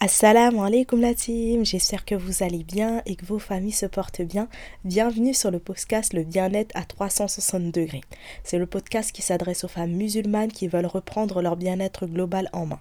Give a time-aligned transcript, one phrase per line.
[0.00, 4.22] Assalamu alaikum la team, j'espère que vous allez bien et que vos familles se portent
[4.22, 4.48] bien.
[4.84, 8.02] Bienvenue sur le podcast Le bien-être à 360 degrés.
[8.44, 12.66] C'est le podcast qui s'adresse aux femmes musulmanes qui veulent reprendre leur bien-être global en
[12.66, 12.80] main.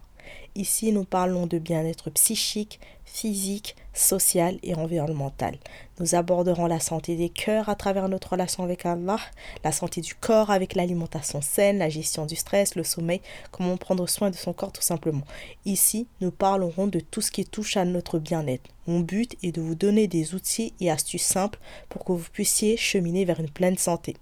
[0.56, 5.58] Ici, nous parlons de bien-être psychique, physique, social et environnemental.
[6.00, 9.20] Nous aborderons la santé des cœurs à travers notre relation avec Allah,
[9.64, 14.08] la santé du corps avec l'alimentation saine, la gestion du stress, le sommeil, comment prendre
[14.08, 15.26] soin de son corps tout simplement.
[15.66, 18.70] Ici, nous parlerons de tout ce qui touche à notre bien-être.
[18.88, 21.60] Mon but est de vous donner des outils et astuces simples
[21.90, 24.16] pour que vous puissiez cheminer vers une pleine santé.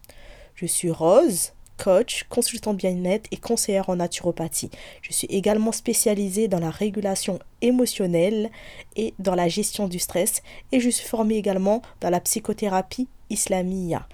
[0.56, 4.72] Je suis Rose, coach, consultant bien-être et conseillère en naturopathie.
[5.02, 8.50] Je suis également spécialisée dans la régulation émotionnelle
[8.96, 14.08] et dans la gestion du stress et je suis formée également dans la psychothérapie islamia.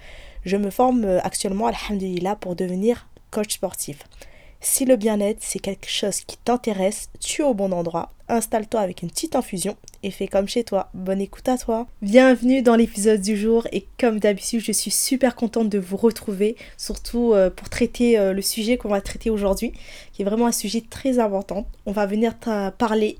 [0.44, 4.04] Je me forme euh, actuellement, alhamdulillah, pour devenir coach sportif.
[4.64, 8.12] Si le bien-être, c'est quelque chose qui t'intéresse, tu es au bon endroit.
[8.28, 10.88] Installe-toi avec une petite infusion et fais comme chez toi.
[10.94, 11.88] Bonne écoute à toi.
[12.00, 16.54] Bienvenue dans l'épisode du jour et comme d'habitude, je suis super contente de vous retrouver,
[16.76, 19.72] surtout euh, pour traiter euh, le sujet qu'on va traiter aujourd'hui,
[20.12, 21.66] qui est vraiment un sujet très important.
[21.84, 22.36] On va venir
[22.78, 23.18] parler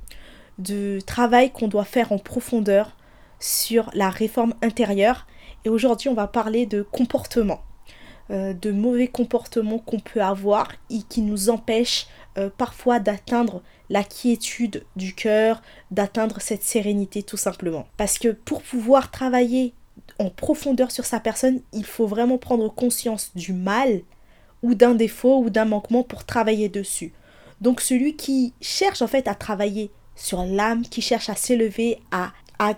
[0.61, 2.97] du travail qu'on doit faire en profondeur
[3.41, 5.27] sur la réforme intérieure
[5.65, 7.63] et aujourd'hui, on va parler de comportement.
[8.33, 12.07] Euh, de mauvais comportements qu'on peut avoir et qui nous empêchent
[12.39, 17.87] euh, parfois d'atteindre la quiétude du cœur, d'atteindre cette sérénité tout simplement.
[17.99, 19.75] Parce que pour pouvoir travailler
[20.19, 24.01] en profondeur sur sa personne, il faut vraiment prendre conscience du mal
[24.63, 27.13] ou d'un défaut ou d'un manquement pour travailler dessus.
[27.61, 32.33] Donc celui qui cherche en fait à travailler sur l'âme, qui cherche à s'élever, à,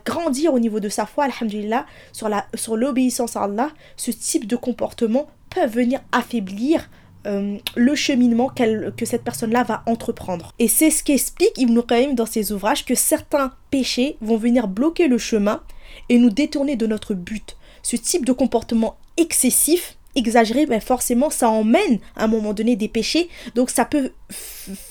[0.05, 4.47] grandir au niveau de sa foi, alhamdulillah, sur, la, sur l'obéissance à Allah, ce type
[4.47, 5.28] de comportement
[5.66, 6.88] venir affaiblir
[7.27, 10.52] euh, le cheminement que cette personne-là va entreprendre.
[10.58, 15.08] Et c'est ce qu'explique Ibn Qayyim dans ses ouvrages, que certains péchés vont venir bloquer
[15.08, 15.62] le chemin
[16.10, 17.56] et nous détourner de notre but.
[17.82, 22.88] Ce type de comportement excessif, exagéré, ben forcément ça emmène à un moment donné des
[22.88, 24.12] péchés, donc ça peut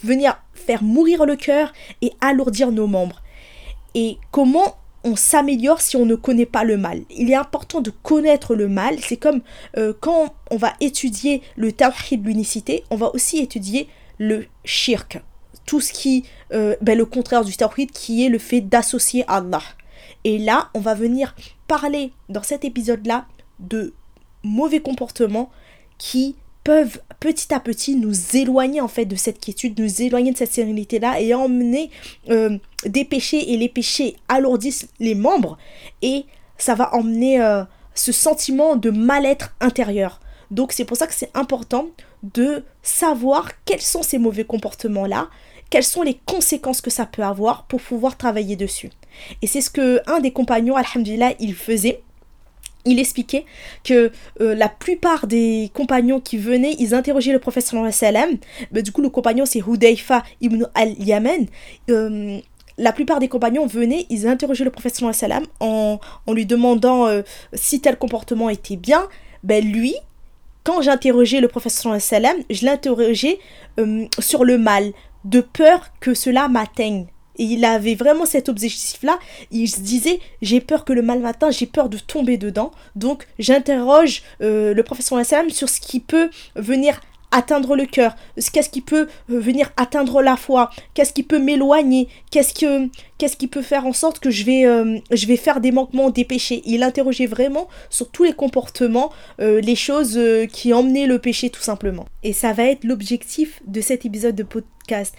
[0.04, 3.22] venir faire mourir le cœur et alourdir nos membres.
[3.96, 7.02] Et comment on s'améliore si on ne connaît pas le mal.
[7.10, 9.00] Il est important de connaître le mal.
[9.00, 9.42] C'est comme
[9.78, 13.88] euh, quand on va étudier le tawhid, l'unicité, on va aussi étudier
[14.18, 15.22] le shirk.
[15.66, 19.62] Tout ce qui, euh, ben, le contraire du tawhid, qui est le fait d'associer Allah.
[20.24, 21.36] Et là, on va venir
[21.68, 23.26] parler dans cet épisode-là
[23.60, 23.94] de
[24.44, 25.50] mauvais comportements
[25.98, 30.38] qui peuvent petit à petit nous éloigner en fait de cette quiétude, nous éloigner de
[30.38, 31.90] cette sérénité là et emmener
[32.30, 35.58] euh, des péchés et les péchés alourdissent les membres
[36.02, 36.26] et
[36.58, 37.64] ça va emmener euh,
[37.96, 40.20] ce sentiment de mal-être intérieur.
[40.52, 41.88] Donc c'est pour ça que c'est important
[42.22, 45.30] de savoir quels sont ces mauvais comportements là,
[45.70, 48.92] quelles sont les conséquences que ça peut avoir pour pouvoir travailler dessus.
[49.42, 52.02] Et c'est ce que un des compagnons, alhamdulillah, il faisait
[52.86, 53.02] il
[53.84, 54.12] que
[54.42, 58.38] euh, la plupart des compagnons qui venaient, ils interrogeaient le prophète sallam.
[58.72, 61.48] Mais du coup, le compagnon, c'est Hudayfa ibn al-Yamen.
[61.90, 62.40] Euh,
[62.78, 67.22] la plupart des compagnons venaient, ils interrogeaient le prophète sallam en, lui demandant euh,
[67.54, 69.08] si tel comportement était bien.
[69.44, 69.96] Ben lui,
[70.64, 73.40] quand j'interrogeais le prophète sallam, je l'interrogeais
[74.20, 74.92] sur le mal,
[75.26, 77.08] de peur que cela m'atteigne.
[77.38, 79.18] Il avait vraiment cet objectif-là.
[79.52, 82.72] Il se disait, j'ai peur que le mal matin, j'ai peur de tomber dedans.
[82.96, 87.00] Donc j'interroge euh, le professeur Salam sur ce qui peut venir
[87.36, 88.16] atteindre le cœur,
[88.52, 93.36] qu'est-ce qui peut euh, venir atteindre la foi, qu'est-ce qui peut m'éloigner, qu'est-ce que qu'est-ce
[93.36, 96.26] qui peut faire en sorte que je vais euh, je vais faire des manquements, des
[96.26, 96.62] péchés?
[96.66, 100.20] Il interrogeait vraiment sur tous les comportements, les choses
[100.52, 102.06] qui emmenaient le péché tout simplement.
[102.22, 105.16] Et ça va être l'objectif de cet épisode de podcast,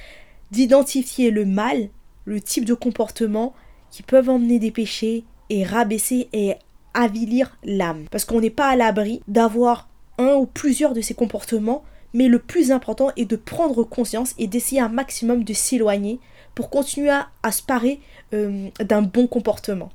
[0.52, 1.88] d'identifier le mal
[2.25, 3.55] le type de comportement
[3.91, 6.55] qui peuvent emmener des péchés et rabaisser et
[6.95, 8.07] avilir l'âme.
[8.11, 12.39] Parce qu'on n'est pas à l'abri d'avoir un ou plusieurs de ces comportements, mais le
[12.39, 16.21] plus important est de prendre conscience et d'essayer un maximum de s'éloigner
[16.55, 18.00] pour continuer à, se parer
[18.32, 19.91] euh, d'un bon comportement.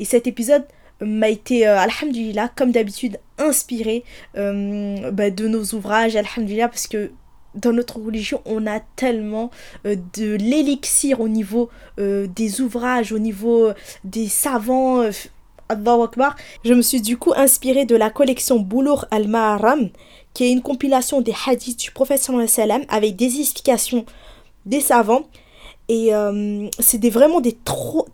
[0.00, 0.64] Et cet épisode
[1.00, 4.04] m'a été, euh, alhamdulillah, comme d'habitude, inspiré
[4.36, 7.12] euh, bah, de nos ouvrages, alhamdulillah, parce que
[7.54, 9.50] dans notre religion, on a tellement
[9.86, 11.68] euh, de l'élixir au niveau
[11.98, 13.74] euh, des ouvrages, au niveau euh,
[14.04, 15.02] des savants.
[16.64, 19.90] Je me suis du coup inspirée de la collection Boulour al-Maharam,
[20.34, 22.28] qui est une compilation des hadiths du prophète
[22.88, 24.04] avec des explications
[24.66, 25.22] des savants.
[25.88, 26.10] Et
[26.80, 27.56] c'est des, vraiment des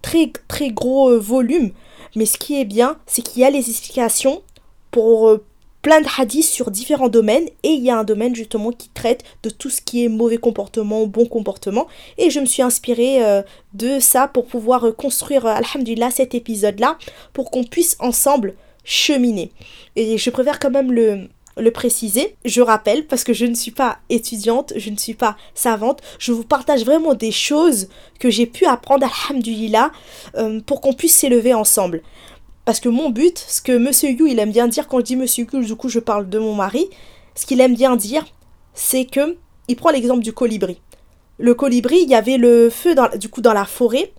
[0.03, 1.71] très très gros volumes.
[2.15, 4.43] Mais ce qui est bien, c'est qu'il y a les explications
[4.91, 5.39] pour
[5.83, 9.23] plein de hadiths sur différents domaines et il y a un domaine justement qui traite
[9.43, 11.87] de tout ce qui est mauvais comportement, bon comportement
[12.19, 13.43] et je me suis inspirée euh,
[13.75, 16.99] de ça pour pouvoir euh, construire, euh, alhamdulillah, cet épisode-là
[17.33, 19.53] pour qu'on puisse ensemble cheminer.
[19.95, 22.37] Et je préfère quand même le, le préciser.
[22.45, 26.33] Je rappelle, parce que je ne suis pas étudiante, je ne suis pas savante, je
[26.33, 27.89] vous partage vraiment des choses
[28.19, 29.91] que j'ai pu apprendre, alhamdulillah,
[30.67, 32.03] pour qu'on puisse s'élever ensemble.
[32.67, 35.17] Parce que mon but, ce que Monsieur Yu, il aime bien dire, quand je dis
[35.17, 36.91] Monsieur Yu, du coup je parle de mon mari,
[37.37, 38.27] ce qu'il aime bien dire,
[38.75, 39.37] c'est que,
[39.69, 40.81] il prend l'exemple du colibri.
[41.39, 44.13] Le colibri, il y avait le feu dans, du coup dans la forêt,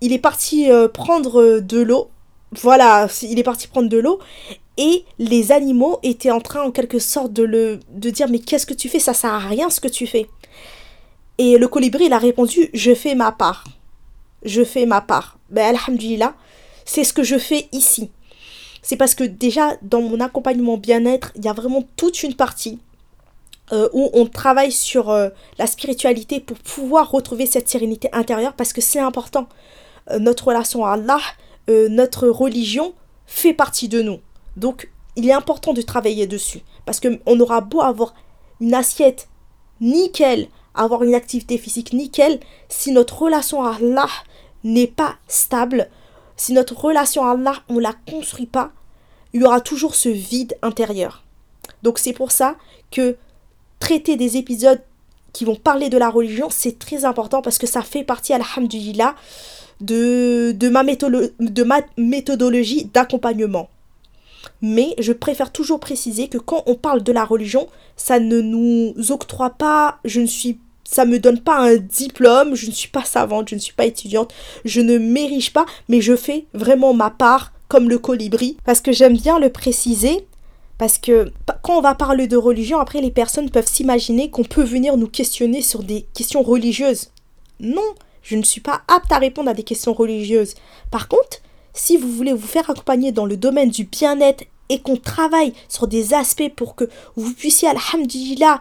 [0.00, 2.10] il est parti euh, prendre de l'eau,
[2.52, 4.20] voilà, il est parti prendre de l'eau,
[4.76, 8.66] et les animaux étaient en train en quelque sorte de le de dire mais qu'est-ce
[8.66, 9.00] que tu fais?
[9.00, 10.28] Ça sert à rien ce que tu fais.
[11.38, 13.64] Et le colibri il a répondu je fais ma part.
[14.44, 15.38] Je fais ma part.
[15.50, 16.34] Ben alhamdulillah
[16.88, 18.10] c'est ce que je fais ici.
[18.82, 22.78] C'est parce que déjà, dans mon accompagnement bien-être, il y a vraiment toute une partie
[23.72, 28.72] euh, où on travaille sur euh, la spiritualité pour pouvoir retrouver cette sérénité intérieure parce
[28.72, 29.48] que c'est important.
[30.10, 31.20] Euh, notre relation à Allah,
[31.68, 32.94] notre religion
[33.26, 34.20] fait partie de nous.
[34.56, 38.14] Donc, il est important de travailler dessus parce qu'on aura beau avoir
[38.62, 39.28] une assiette
[39.82, 42.40] nickel, avoir une activité physique nickel,
[42.70, 44.08] si notre relation à Allah
[44.64, 45.90] n'est pas stable,
[46.38, 48.72] si notre relation à Allah, on ne la construit pas,
[49.34, 51.24] il y aura toujours ce vide intérieur.
[51.82, 52.56] Donc c'est pour ça
[52.90, 53.16] que
[53.80, 54.80] traiter des épisodes
[55.32, 59.14] qui vont parler de la religion, c'est très important parce que ça fait partie, alhamdulillah,
[59.80, 63.68] de, ma, de ma méthodologie d'accompagnement.
[64.62, 68.94] Mais je préfère toujours préciser que quand on parle de la religion, ça ne nous
[69.10, 70.58] octroie pas, je ne suis
[70.90, 73.84] ça me donne pas un diplôme, je ne suis pas savante, je ne suis pas
[73.84, 74.32] étudiante,
[74.64, 78.90] je ne m'érige pas, mais je fais vraiment ma part comme le colibri parce que
[78.90, 80.26] j'aime bien le préciser
[80.78, 81.30] parce que
[81.62, 85.08] quand on va parler de religion, après les personnes peuvent s'imaginer qu'on peut venir nous
[85.08, 87.10] questionner sur des questions religieuses.
[87.60, 90.54] Non, je ne suis pas apte à répondre à des questions religieuses.
[90.90, 91.42] Par contre,
[91.74, 95.86] si vous voulez vous faire accompagner dans le domaine du bien-être et qu'on travaille sur
[95.86, 98.60] des aspects pour que vous puissiez, alhamdulillah,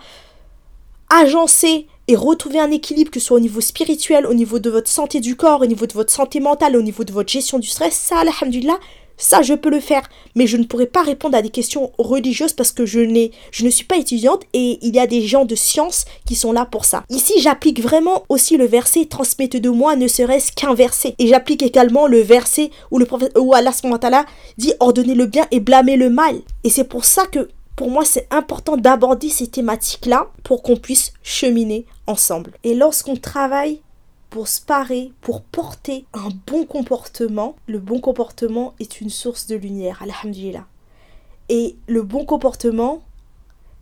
[1.10, 4.89] agencer et retrouver un équilibre, que ce soit au niveau spirituel, au niveau de votre
[4.89, 7.68] santé du corps, au niveau de votre santé mentale, au niveau de votre gestion du
[7.68, 8.80] stress, ça, alhamdulillah,
[9.18, 10.07] ça, je peux le faire.
[10.36, 13.65] Mais je ne pourrais pas répondre à des questions religieuses parce que je, n'ai, je
[13.65, 16.65] ne suis pas étudiante et il y a des gens de science qui sont là
[16.65, 17.04] pour ça.
[17.09, 21.15] Ici, j'applique vraiment aussi le verset transmettez de moi ne serait-ce qu'un verset.
[21.18, 23.71] Et j'applique également le verset où, le prophète, où Allah
[24.57, 26.36] dit ordonnez le bien et blâmez le mal.
[26.63, 31.13] Et c'est pour ça que pour moi, c'est important d'aborder ces thématiques-là pour qu'on puisse
[31.21, 32.54] cheminer ensemble.
[32.63, 33.81] Et lorsqu'on travaille
[34.30, 39.56] pour se parer, pour porter un bon comportement, le bon comportement est une source de
[39.56, 40.65] lumière, alhamdulillah.
[41.50, 43.01] Et le bon comportement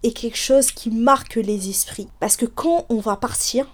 [0.03, 2.07] est quelque chose qui marque les esprits.
[2.19, 3.67] Parce que quand on va partir,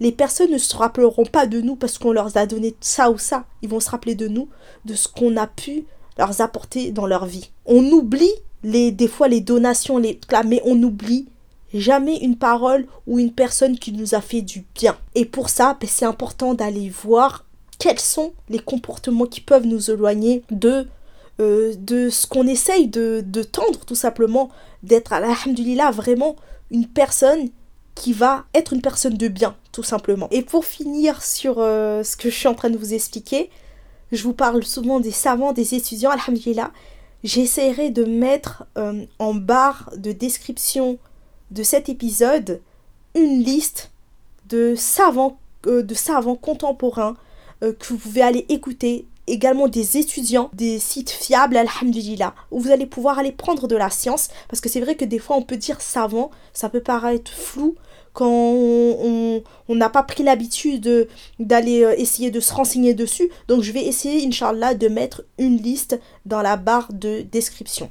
[0.00, 3.18] les personnes ne se rappelleront pas de nous parce qu'on leur a donné ça ou
[3.18, 3.44] ça.
[3.62, 4.48] Ils vont se rappeler de nous,
[4.84, 5.86] de ce qu'on a pu
[6.18, 7.50] leur apporter dans leur vie.
[7.64, 11.28] On oublie les, des fois les donations, les mais on oublie
[11.80, 14.96] jamais une parole ou une personne qui nous a fait du bien.
[15.14, 17.44] Et pour ça, ben, c'est important d'aller voir
[17.78, 20.86] quels sont les comportements qui peuvent nous éloigner de,
[21.40, 24.50] euh, ce qu'on essaye de, de, tendre tout simplement,
[24.82, 26.36] d'être, alhamdulillah, vraiment
[26.70, 27.48] une personne
[27.94, 30.28] qui va être une personne de bien, tout simplement.
[30.30, 33.50] Et pour finir sur euh, ce que je suis en train de vous expliquer,
[34.12, 36.70] je vous parle souvent des savants, des étudiants, alhamdulillah,
[37.24, 40.98] j'essaierai de mettre euh, en barre de description
[41.52, 42.60] de cet épisode
[43.14, 43.90] une liste
[44.48, 47.16] de savants, euh, de savants contemporains
[47.62, 52.70] euh, que vous pouvez aller écouter, également des étudiants, des sites fiables, alhamdulillah, où vous
[52.70, 55.42] allez pouvoir aller prendre de la science, parce que c'est vrai que des fois on
[55.42, 57.76] peut dire savant, ça peut paraître flou,
[58.12, 63.30] quand on n'a pas pris l'habitude d'aller euh, essayer de se renseigner dessus.
[63.48, 67.88] Donc je vais essayer, Inch'Allah, de mettre une liste dans la barre de description.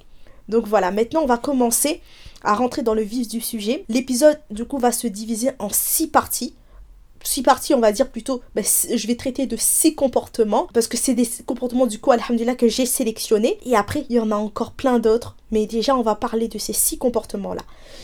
[0.47, 2.01] Donc voilà, maintenant on va commencer
[2.43, 3.85] à rentrer dans le vif du sujet.
[3.89, 6.53] L'épisode, du coup, va se diviser en six parties
[7.23, 10.97] six parties, on va dire plutôt, ben, je vais traiter de six comportements, parce que
[10.97, 13.57] c'est des comportements du coup, alhamdulillah, que j'ai sélectionnés.
[13.65, 16.57] Et après, il y en a encore plein d'autres, mais déjà, on va parler de
[16.57, 17.61] ces six comportements-là.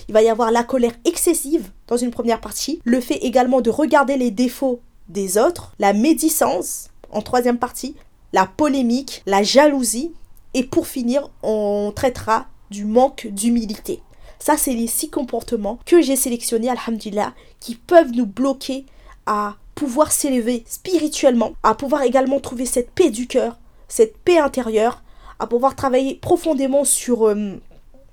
[0.07, 3.69] Il va y avoir la colère excessive dans une première partie, le fait également de
[3.69, 4.79] regarder les défauts
[5.09, 7.95] des autres, la médisance en troisième partie,
[8.33, 10.11] la polémique, la jalousie,
[10.53, 14.01] et pour finir, on traitera du manque d'humilité.
[14.39, 18.85] Ça, c'est les six comportements que j'ai sélectionnés, alhamdulillah, qui peuvent nous bloquer
[19.25, 25.03] à pouvoir s'élever spirituellement, à pouvoir également trouver cette paix du cœur, cette paix intérieure,
[25.39, 27.53] à pouvoir travailler profondément sur, euh,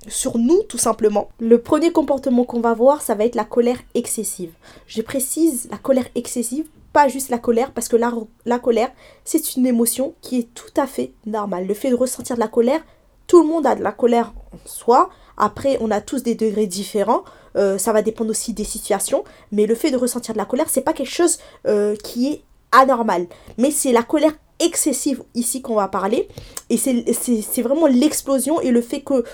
[0.09, 1.29] sur nous tout simplement.
[1.39, 4.53] Le premier comportement qu'on va voir, ça va être la colère excessive.
[4.87, 8.13] Je précise la colère excessive, pas juste la colère, parce que la,
[8.45, 8.93] la colère,
[9.25, 11.67] c'est une émotion qui est tout à fait normale.
[11.67, 12.85] Le fait de ressentir de la colère,
[13.27, 15.11] tout le monde a de la colère en soi.
[15.37, 17.25] Après, on a tous des degrés différents.
[17.57, 19.25] Euh, ça va dépendre aussi des situations.
[19.53, 22.43] Mais le fait de ressentir de la colère, c'est pas quelque chose euh, qui est
[22.73, 23.27] anormal.
[23.59, 26.29] Mais c'est la colère excessive ici qu'on va parler.
[26.71, 29.25] Et c'est vraiment l'explosion et le fait que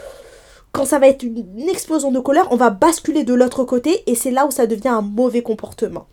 [0.72, 4.14] quand ça va être une explosion de colère, on va basculer de l'autre côté et
[4.14, 6.06] c'est là où ça devient un mauvais comportement.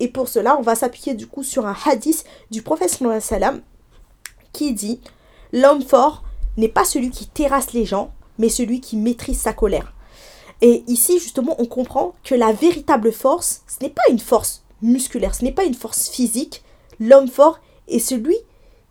[0.00, 3.60] Et pour cela, on va s'appuyer du coup sur un hadith du prophète sallam
[4.52, 5.00] qui dit
[5.52, 6.22] L'homme fort
[6.58, 9.94] n'est pas celui qui terrasse les gens, mais celui qui maîtrise sa colère.
[10.60, 15.34] Et ici, justement, on comprend que la véritable force, ce n'est pas une force musculaire,
[15.34, 16.64] ce n'est pas une force physique.
[16.98, 18.36] L'homme fort est celui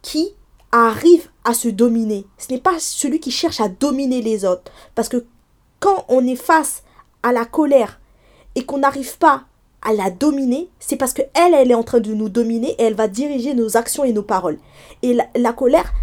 [0.01, 0.29] qui
[0.71, 2.25] arrive à se dominer.
[2.37, 4.71] Ce n'est pas celui qui cherche à dominer les autres.
[4.95, 5.25] Parce que
[5.79, 6.83] quand on est face
[7.23, 7.99] à la colère
[8.55, 9.43] et qu'on n'arrive pas
[9.81, 12.95] à la dominer, c'est parce qu'elle, elle est en train de nous dominer et elle
[12.95, 14.57] va diriger nos actions et nos paroles.
[15.03, 15.93] Et la colère,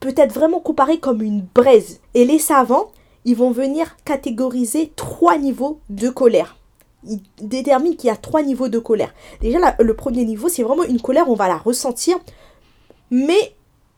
[0.00, 2.00] peut être vraiment comparé comme une braise.
[2.14, 2.90] Et les savants,
[3.24, 6.56] ils vont venir catégoriser trois niveaux de colère.
[7.04, 9.14] Ils déterminent qu'il y a trois niveaux de colère.
[9.40, 12.18] Déjà, le premier niveau, c'est vraiment une colère, on va la ressentir,
[13.10, 13.54] mais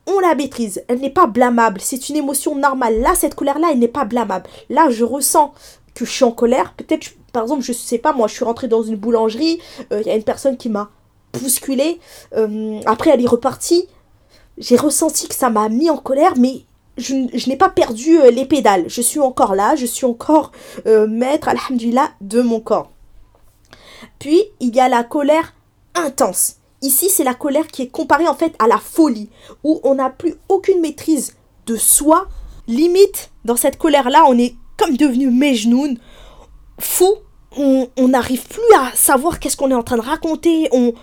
[0.06, 0.84] on la maîtrise.
[0.88, 1.80] Elle n'est pas blâmable.
[1.80, 3.00] C'est une émotion normale.
[3.00, 4.48] Là, cette colère-là, elle n'est pas blâmable.
[4.68, 5.52] Là, je ressens
[5.94, 6.74] que je suis en colère.
[6.76, 9.60] Peut-être, par exemple, je sais pas, moi, je suis rentrée dans une boulangerie.
[9.92, 10.90] Euh, il y a une personne qui m'a
[11.32, 12.00] bousculé.
[12.36, 13.86] Euh, après, elle est repartie
[14.58, 16.64] j'ai ressenti que ça m'a mis en colère, mais
[16.98, 18.84] je, n'ai pas perdu euh, les pédales.
[18.88, 20.52] Je suis encore là, je suis encore
[20.86, 22.90] euh, maître, alhamdulillah, de mon corps.
[24.18, 25.54] Puis, il y a la colère
[25.94, 26.56] intense.
[26.82, 29.30] Ici, c'est la colère qui est comparée en fait à la folie,
[29.64, 31.34] où on n'a plus aucune maîtrise
[31.66, 32.26] de soi.
[32.66, 35.98] Limite, dans cette colère-là, on est comme devenu mejnoun,
[36.78, 37.14] fou.
[37.54, 40.70] On n'arrive plus à savoir qu'est-ce qu'on est en train de raconter.
[40.72, 40.94] On,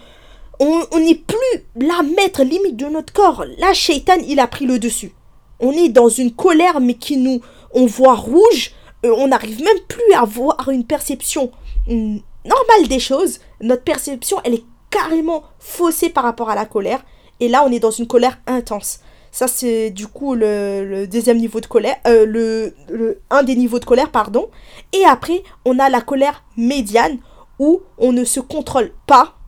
[0.60, 3.46] on n'est plus la maître limite de notre corps.
[3.58, 5.14] Là, Shaitan, il a pris le dessus.
[5.60, 7.42] On est dans une colère, mais qui nous,
[7.74, 8.72] on voit rouge.
[9.06, 11.52] Euh, on n'arrive même plus à avoir une perception
[11.88, 13.40] normale des choses.
[13.62, 17.04] Notre perception, elle est carrément faussée par rapport à la colère.
[17.40, 19.00] Et là, on est dans une colère intense.
[19.32, 23.86] Ça, c'est du coup le, deuxième niveau de colère, euh, le, un des niveaux de
[23.86, 24.50] colère, pardon.
[24.92, 27.20] Et après, on a la colère médiane
[27.60, 29.39] où on ne se contrôle pas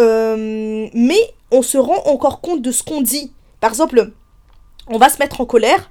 [0.00, 3.32] euh, mais on se rend encore compte de ce qu'on dit.
[3.60, 4.12] Par exemple,
[4.86, 5.90] on va se mettre en colère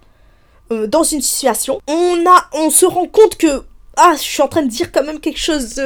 [0.72, 1.80] euh, dans une situation.
[1.88, 3.64] On, se rend compte que
[3.98, 5.82] ah, je suis en train de dire quand même quelque chose.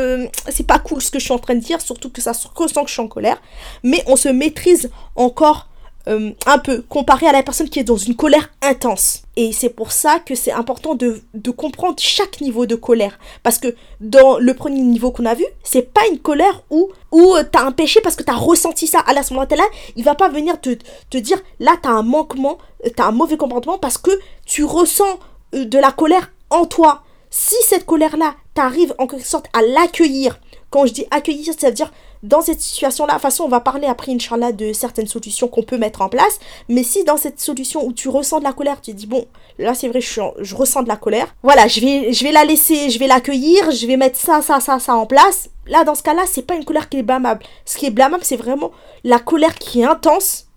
[0.49, 2.47] c'est pas cool ce que je suis en train de dire, surtout que ça se
[2.53, 3.41] ressent que je suis en colère.
[3.83, 5.67] Mais on se maîtrise encore
[6.07, 9.21] euh, un peu comparé à la personne qui est dans une colère intense.
[9.37, 11.21] Et c'est pour ça que c'est important de,
[11.55, 13.17] comprendre chaque niveau de colère.
[13.41, 17.35] Parce que dans le premier niveau qu'on a vu, c'est pas une colère où, où
[17.35, 18.99] euh, t'as un péché parce que t'as ressenti ça.
[18.99, 19.63] À ce moment-là,
[19.95, 20.77] il va pas venir te,
[21.09, 24.11] te dire là t'as un manquement, euh, t'as un mauvais comportement parce que
[24.45, 25.19] tu ressens
[25.53, 27.03] de la colère en toi.
[27.29, 30.39] Si cette colère-là, t'arrives en quelque sorte à l'accueillir.
[30.69, 31.91] Quand je dis accueillir, ça veut dire
[32.23, 35.63] dans cette situation-là, de toute façon, on va parler après, Inch'Allah, de certaines solutions qu'on
[35.63, 36.39] peut mettre en place.
[36.69, 39.25] Mais si dans cette solution où tu ressens de la colère, tu dis, bon,
[39.59, 41.35] là, c'est vrai, je, ressens de la colère.
[41.43, 44.61] Voilà, je vais, je vais la laisser, je vais l'accueillir, je vais mettre ça, ça,
[44.61, 45.49] ça, ça en place.
[45.67, 47.43] Là, dans ce cas-là, c'est pas une colère qui est blâmable.
[47.65, 48.71] Ce qui est blâmable, c'est vraiment
[49.03, 50.47] la colère qui est intense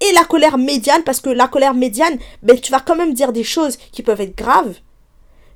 [0.00, 3.32] et la colère médiane, parce que la colère médiane, ben, tu vas quand même dire
[3.32, 4.74] des choses qui peuvent être graves.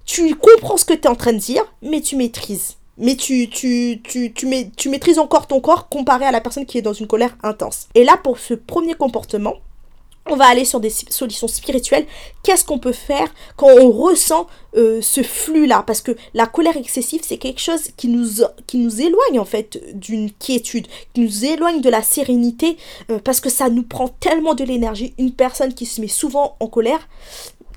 [0.06, 3.48] Tu comprends ce que tu es en train de dire, mais tu maîtrises mais tu,
[3.48, 6.92] tu, tu, tu, tu maîtrises encore ton corps comparé à la personne qui est dans
[6.92, 7.88] une colère intense.
[7.94, 9.54] Et là, pour ce premier comportement,
[10.26, 12.06] on va aller sur des solutions spirituelles.
[12.42, 14.46] Qu'est-ce qu'on peut faire quand on ressent
[14.76, 15.84] euh, ce flux-là?
[15.86, 19.78] Parce que la colère excessive, c'est quelque chose qui nous, qui nous éloigne en fait
[19.94, 22.78] d'une quiétude, qui nous éloigne de la sérénité,
[23.10, 25.14] euh, parce que ça nous prend tellement de l'énergie.
[25.18, 27.06] Une personne qui se met souvent en colère,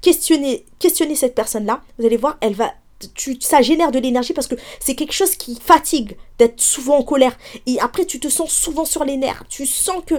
[0.01, 2.71] questionnez, questionnez cette personne-là, vous allez voir, elle va
[3.13, 7.03] tu, ça génère de l'énergie parce que c'est quelque chose qui fatigue d'être souvent en
[7.03, 7.37] colère.
[7.65, 9.43] Et après, tu te sens souvent sur les nerfs.
[9.49, 10.15] Tu sens que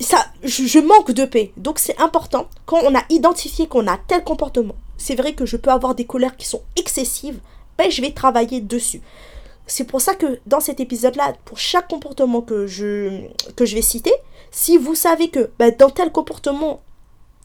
[0.00, 1.52] ça, je, manque de paix.
[1.56, 5.56] Donc c'est important, quand on a identifié qu'on a tel comportement, c'est vrai que je
[5.56, 7.38] peux avoir des colères qui sont excessives,
[7.78, 9.02] ben je vais travailler dessus.
[9.66, 13.20] C'est pour ça que dans cet épisode-là, pour chaque comportement que je,
[13.56, 14.12] que je vais citer,
[14.50, 16.82] si vous savez que ben, dans tel comportement,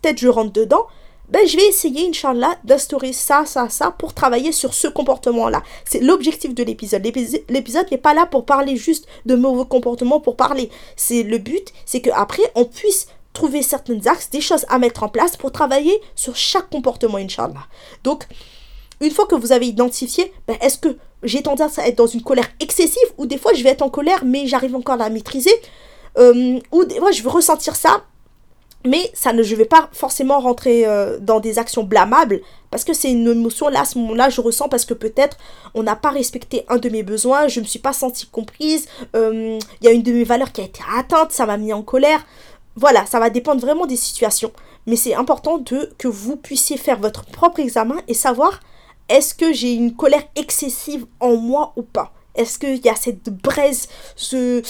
[0.02, 0.88] peut-être je rentre dedans,
[1.30, 5.64] ben, je vais essayer, Inch'Allah, d'instaurer ça, ça, ça pour travailler sur ce comportement-là.
[5.84, 7.04] C'est l'objectif de l'épisode.
[7.50, 10.70] L'épisode n'est pas là pour parler juste de mauvais comportements pour parler.
[10.96, 15.10] C'est le but, c'est qu'après, on puisse trouver certains axes, des choses à mettre en
[15.10, 17.68] place pour travailler sur chaque comportement, Inch'Allah.
[18.04, 18.26] Donc,
[19.02, 22.22] une fois que vous avez identifié, ben, est-ce que j'ai tendance à être dans une
[22.22, 25.10] colère excessive ou des fois je vais être en colère mais j'arrive encore à la
[25.10, 25.54] maîtriser
[26.18, 28.04] euh, ou des fois je veux ressentir ça
[28.86, 32.94] mais ça ne je vais pas forcément rentrer euh, dans des actions blâmables parce que
[32.94, 35.38] c'est une émotion là à ce moment-là je ressens parce que peut-être
[35.74, 38.88] on n'a pas respecté un de mes besoins je ne me suis pas sentie comprise
[39.16, 41.74] euh, il y a une de mes valeurs qui a été atteinte ça m'a mis
[41.74, 42.26] en colère.
[42.76, 44.52] Voilà ça va dépendre vraiment des situations.
[44.88, 45.64] Mais c'est important
[45.98, 48.60] que vous puissiez faire votre propre examen et savoir
[49.10, 53.30] est-ce que j'ai une colère excessive en moi ou pas Est-ce qu'il y a cette
[53.30, 54.62] braise, ce...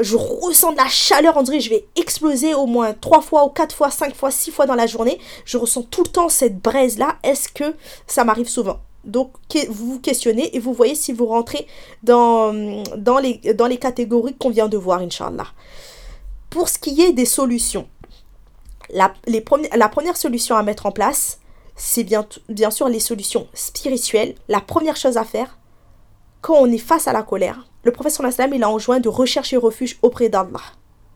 [0.00, 3.44] je ressens de la chaleur, on dirait que je vais exploser au moins 3 fois
[3.44, 5.18] ou 4 fois, 5 fois, 6 fois dans la journée.
[5.44, 7.16] Je ressens tout le temps cette braise-là.
[7.22, 7.74] Est-ce que
[8.06, 8.80] ça m'arrive souvent?
[9.04, 9.32] Donc,
[9.68, 11.66] vous vous questionnez et vous voyez si vous rentrez
[12.02, 12.52] dans,
[12.96, 15.46] dans, les, dans les catégories qu'on vient de voir, Inch'Allah.
[16.50, 17.88] Pour ce qui est des solutions,
[18.90, 21.40] la, les première solution à mettre en place,
[21.74, 24.34] c'est bien, bien sûr les solutions spirituelles.
[24.48, 25.58] La première chose à faire,
[26.42, 29.56] quand on est face à la colère, le professeur Nassim, il a enjoint de rechercher
[29.56, 30.60] refuge auprès d'Allah.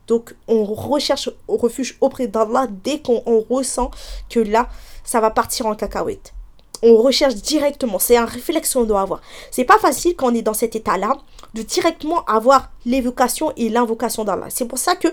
[0.07, 3.91] Donc, on recherche refuge auprès d'Allah dès qu'on ressent
[4.29, 4.69] que là,
[5.03, 6.33] ça va partir en cacahuète.
[6.81, 7.99] On recherche directement.
[7.99, 9.21] C'est un réflexe qu'on doit avoir.
[9.51, 11.17] C'est pas facile quand on est dans cet état-là
[11.53, 14.47] de directement avoir l'évocation et l'invocation d'Allah.
[14.49, 15.09] C'est pour ça que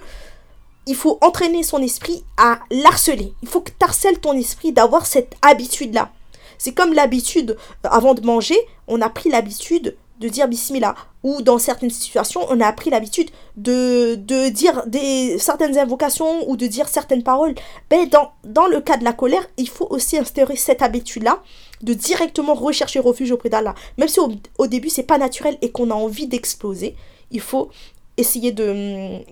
[0.87, 3.33] il faut entraîner son esprit à l'harceler.
[3.43, 6.11] Il faut que tu harcèles ton esprit d'avoir cette habitude-là.
[6.59, 10.95] C'est comme l'habitude, euh, avant de manger, on a pris l'habitude de dire bismillah.
[11.23, 16.57] Ou dans certaines situations, on a appris l'habitude de, de dire des, certaines invocations ou
[16.57, 17.55] de dire certaines paroles.
[17.91, 21.43] Ben, dans, dans le cas de la colère, il faut aussi instaurer cette habitude-là
[21.83, 23.75] de directement rechercher refuge auprès d'Allah.
[23.99, 24.19] Même si
[24.59, 26.97] au, début, c'est pas naturel et qu'on a envie d'exploser,
[27.31, 27.69] il faut
[28.17, 29.25] essayer de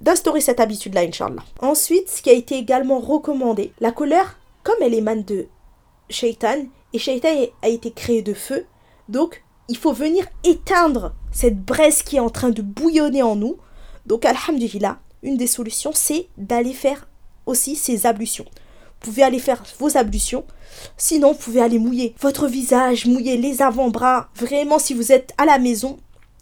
[0.00, 1.42] d'instaurer cette habitude-là, Inch'Allah.
[1.60, 5.46] Ensuite, ce qui a été également recommandé, la colère, comme elle émane de
[6.08, 7.28] Shaitan, et Shaitan
[7.62, 8.64] a été créé de feu,
[9.08, 13.56] donc il faut venir éteindre cette braise qui est en train de bouillonner en nous.
[14.06, 17.08] Donc, Alhamdulillah, une des solutions, c'est d'aller faire
[17.46, 18.44] aussi ces ablutions.
[18.44, 20.44] Vous pouvez aller faire vos ablutions.
[20.96, 24.28] Sinon, vous pouvez aller mouiller votre visage, mouiller les avant-bras.
[24.34, 25.98] Vraiment, si vous êtes à la maison,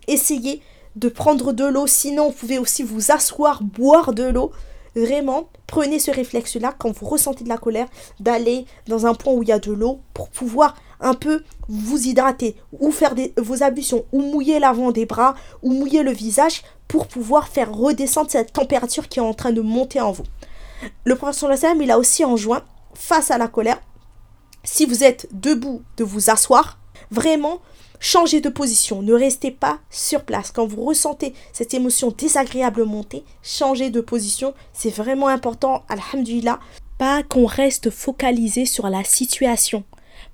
[0.06, 0.62] essayez
[0.96, 1.86] de prendre de l'eau.
[1.86, 4.52] Sinon, vous pouvez aussi vous asseoir, boire de l'eau.
[4.96, 7.88] Vraiment, prenez ce réflexe-là quand vous ressentez de la colère,
[8.20, 12.06] d'aller dans un point où il y a de l'eau pour pouvoir un peu vous
[12.06, 17.08] hydrater ou faire vos ablutions ou mouiller l'avant des bras ou mouiller le visage pour
[17.08, 20.24] pouvoir faire redescendre cette température qui est en train de monter en vous.
[21.04, 22.62] Le professeur Lassalam, il a aussi enjoint,
[22.94, 23.80] face à la colère,
[24.62, 26.78] si vous êtes debout, de vous asseoir,
[27.10, 27.60] vraiment
[28.06, 30.50] Changez de position, ne restez pas sur place.
[30.50, 34.52] Quand vous ressentez cette émotion désagréable monter, changez de position.
[34.74, 36.60] C'est vraiment important, alhamdulillah.
[36.98, 39.84] Pas qu'on reste focalisé sur la situation.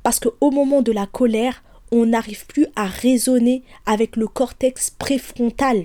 [0.02, 5.84] Parce qu'au moment de la colère, on n'arrive plus à raisonner avec le cortex préfrontal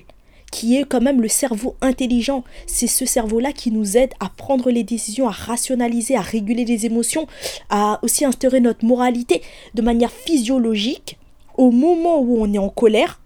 [0.51, 2.43] qui est quand même le cerveau intelligent.
[2.65, 6.87] C'est ce cerveau-là qui nous aide à prendre les décisions, à rationaliser, à réguler les
[6.87, 7.27] émotions,
[7.69, 9.43] à aussi instaurer notre moralité
[9.75, 11.19] de manière physiologique
[11.57, 13.19] au moment où on est en colère,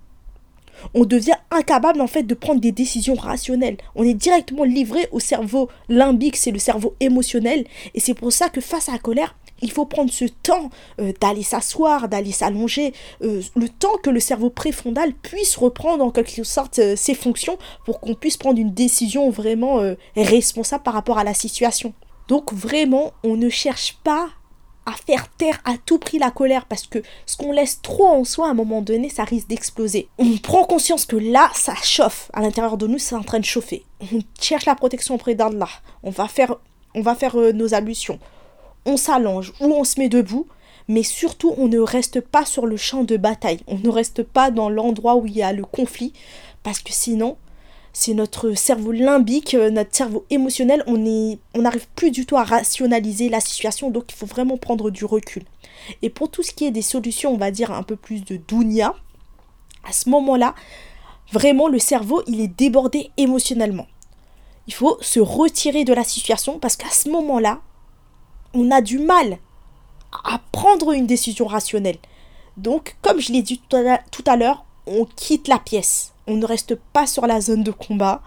[0.94, 3.78] on devient incapable en fait de prendre des décisions rationnelles.
[3.96, 7.66] On est directement livré au cerveau limbique, c'est le cerveau émotionnel.
[7.94, 10.70] Et c'est pour ça que face à la colère, il faut prendre ce temps
[11.02, 16.12] euh, d'aller s'asseoir, d'aller s'allonger, euh, le temps que le cerveau préfrontal puisse reprendre en
[16.12, 19.82] quelque sorte euh, ses fonctions pour qu'on puisse prendre une décision vraiment
[20.16, 21.94] responsable par rapport à la situation.
[22.28, 24.30] Donc vraiment, on ne cherche pas
[24.92, 28.48] faire taire à tout prix la colère parce que ce qu'on laisse trop en soi
[28.48, 30.08] à un moment donné, ça risque d'exploser.
[30.18, 32.30] On prend conscience que là, ça chauffe.
[32.34, 33.84] À l'intérieur de nous, c'est en train de chauffer.
[34.14, 35.70] On cherche la protection auprès d'Allah.
[36.04, 36.56] On va faire,
[36.96, 38.20] on va faire euh, nos ablutions.
[38.86, 40.48] On s'allonge ou on se met debout.
[40.88, 43.60] Mais surtout, on ne reste pas sur le champ de bataille.
[43.68, 46.14] On ne reste pas dans l'endroit où il y a le conflit.
[46.64, 47.38] Parce que sinon,
[48.00, 50.96] c'est notre cerveau limbique, euh, notre cerveau émotionnel, on
[51.54, 55.04] on n'arrive plus du tout à rationaliser la situation, donc il faut vraiment prendre du
[55.04, 55.44] recul.
[56.02, 58.38] Et pour tout ce qui est des solutions, on va dire un peu plus de
[58.38, 58.96] dounia,
[59.84, 60.56] à ce moment-là,
[61.34, 63.88] vraiment le cerveau, il est débordé émotionnellement.
[64.68, 67.60] Il faut se retirer de la situation parce qu'à ce moment-là,
[68.54, 69.40] on a du mal
[70.24, 71.98] à prendre une décision rationnelle.
[72.56, 76.76] Donc, comme je l'ai dit tout à l'heure, on quitte la pièce on ne reste
[76.76, 78.22] pas sur la zone de combat.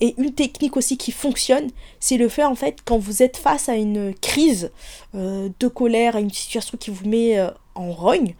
[0.00, 3.68] Et une technique aussi qui fonctionne, c'est le fait en fait quand vous êtes face
[3.68, 4.70] à une crise
[5.14, 8.34] euh, de colère, à une situation qui vous met euh, en rogne,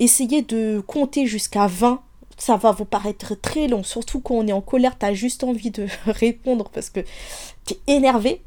[0.00, 2.02] essayez de compter jusqu'à 20,
[2.36, 5.44] ça va vous paraître très long, surtout quand on est en colère, tu as juste
[5.44, 7.00] envie de répondre parce que
[7.66, 8.42] tu es énervé.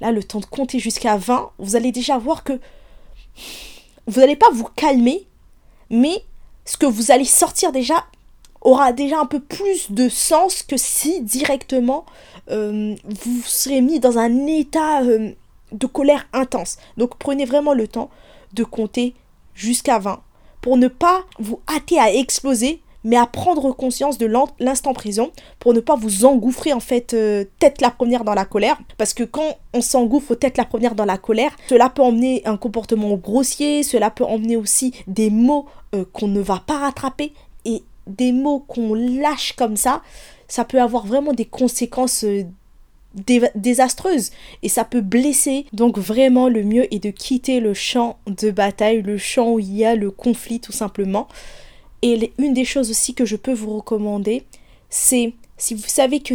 [0.00, 2.60] Là, le temps de compter jusqu'à 20, vous allez déjà voir que
[4.06, 5.26] vous n'allez pas vous calmer,
[5.88, 6.22] mais
[6.66, 8.04] ce que vous allez sortir déjà
[8.66, 12.04] aura déjà un peu plus de sens que si directement
[12.50, 15.30] euh, vous serez mis dans un état euh,
[15.72, 16.76] de colère intense.
[16.96, 18.10] Donc prenez vraiment le temps
[18.54, 19.14] de compter
[19.54, 20.20] jusqu'à 20
[20.60, 25.28] pour ne pas vous hâter à exploser mais à prendre conscience de l'instant présent
[25.60, 28.78] pour ne pas vous engouffrer en fait euh, tête la première dans la colère.
[28.98, 32.56] Parce que quand on s'engouffre tête la première dans la colère, cela peut emmener un
[32.56, 35.66] comportement grossier, cela peut emmener aussi des mots
[36.12, 37.32] qu'on ne va pas rattraper
[38.06, 40.02] des mots qu'on lâche comme ça,
[40.48, 42.44] ça peut avoir vraiment des conséquences euh,
[43.54, 44.30] désastreuses
[44.62, 45.66] et ça peut blesser.
[45.72, 49.74] Donc vraiment le mieux est de quitter le champ de bataille, le champ où il
[49.74, 51.28] y a le conflit tout simplement.
[52.02, 54.44] Et une des choses aussi que je peux vous recommander,
[54.90, 56.34] c'est si vous savez que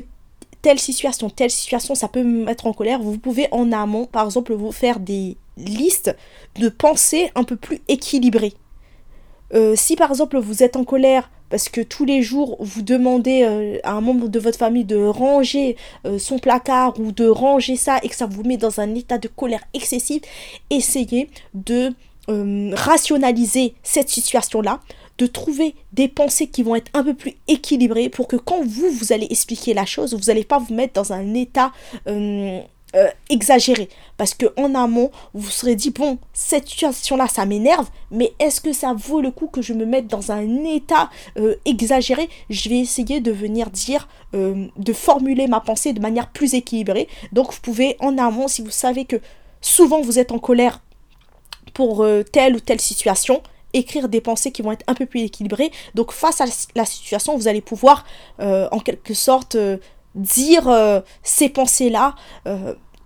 [0.62, 4.26] telle situation, telle situation, ça peut me mettre en colère, vous pouvez en amont, par
[4.26, 6.16] exemple, vous faire des listes
[6.56, 8.54] de pensées un peu plus équilibrées.
[9.54, 13.44] Euh, si par exemple vous êtes en colère parce que tous les jours vous demandez
[13.44, 17.76] euh, à un membre de votre famille de ranger euh, son placard ou de ranger
[17.76, 20.22] ça et que ça vous met dans un état de colère excessive,
[20.70, 21.94] essayez de
[22.74, 24.80] rationaliser cette situation-là
[25.18, 28.90] de trouver des pensées qui vont être un peu plus équilibrées pour que quand vous,
[28.90, 31.74] vous allez expliquer la chose, vous n'allez pas vous mettre dans un état
[32.96, 33.90] euh, euh, exagéré.
[34.18, 38.74] Parce que en amont, vous serez dit, bon, cette situation-là, ça m'énerve, mais est-ce que
[38.74, 42.30] ça vaut le coup que je me mette dans un état euh, exagéré?
[42.50, 47.08] Je vais essayer de venir dire, de formuler ma pensée de manière plus équilibrée.
[47.32, 49.18] Donc vous pouvez en amont, si vous savez que
[49.62, 50.82] souvent vous êtes en colère
[51.74, 53.42] pour telle ou telle situation,
[53.74, 55.72] écrire des pensées qui vont être un peu plus équilibrées.
[55.96, 58.06] Donc face à la situation, vous allez pouvoir
[58.40, 59.78] euh, en quelque sorte euh,
[60.16, 62.16] dire euh, ces pensées-là.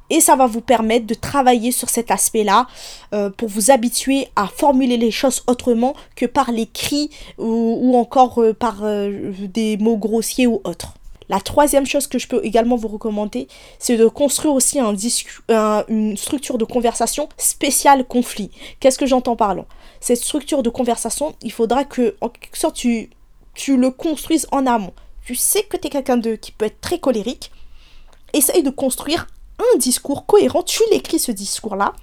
[0.09, 2.67] et ça va vous permettre de travailler sur cet aspect-là
[3.37, 8.83] pour vous habituer à formuler les choses autrement que par les cris ou encore par
[8.83, 10.93] des mots grossiers ou autres.
[11.27, 13.47] La troisième chose que je peux également vous recommander,
[13.79, 14.95] c'est de construire aussi un
[15.87, 18.51] une structure de conversation spéciale conflit.
[18.79, 19.55] Qu'est-ce que j'entends par
[19.99, 23.09] Cette structure de conversation, il faudra que, en quelque sorte, tu,
[23.53, 24.93] tu le construises en amont.
[25.25, 27.51] Tu sais que tu es quelqu'un de qui peut être très colérique.
[28.33, 29.25] Essaye de construire
[29.57, 30.61] un discours cohérent.
[30.61, 31.93] Tu l'écris ce discours-là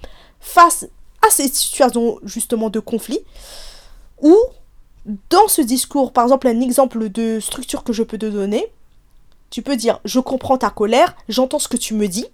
[0.41, 0.87] face
[1.25, 3.19] à cette situation justement de conflit.
[4.21, 4.37] Ou
[5.29, 8.71] dans ce discours, par exemple, un exemple de structure que je peux te donner,
[9.49, 12.25] tu peux dire je comprends ta colère, j'entends ce que tu me dis.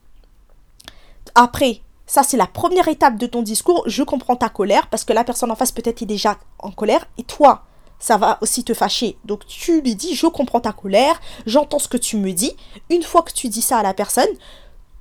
[1.36, 5.13] Après, ça c'est la première étape de ton discours, je comprends ta colère parce que
[5.13, 7.65] la personne en face peut-être est déjà en colère et toi
[7.99, 9.17] ça va aussi te fâcher.
[9.25, 12.55] Donc tu lui dis je comprends ta colère, j'entends ce que tu me dis.
[12.89, 14.29] Une fois que tu dis ça à la personne,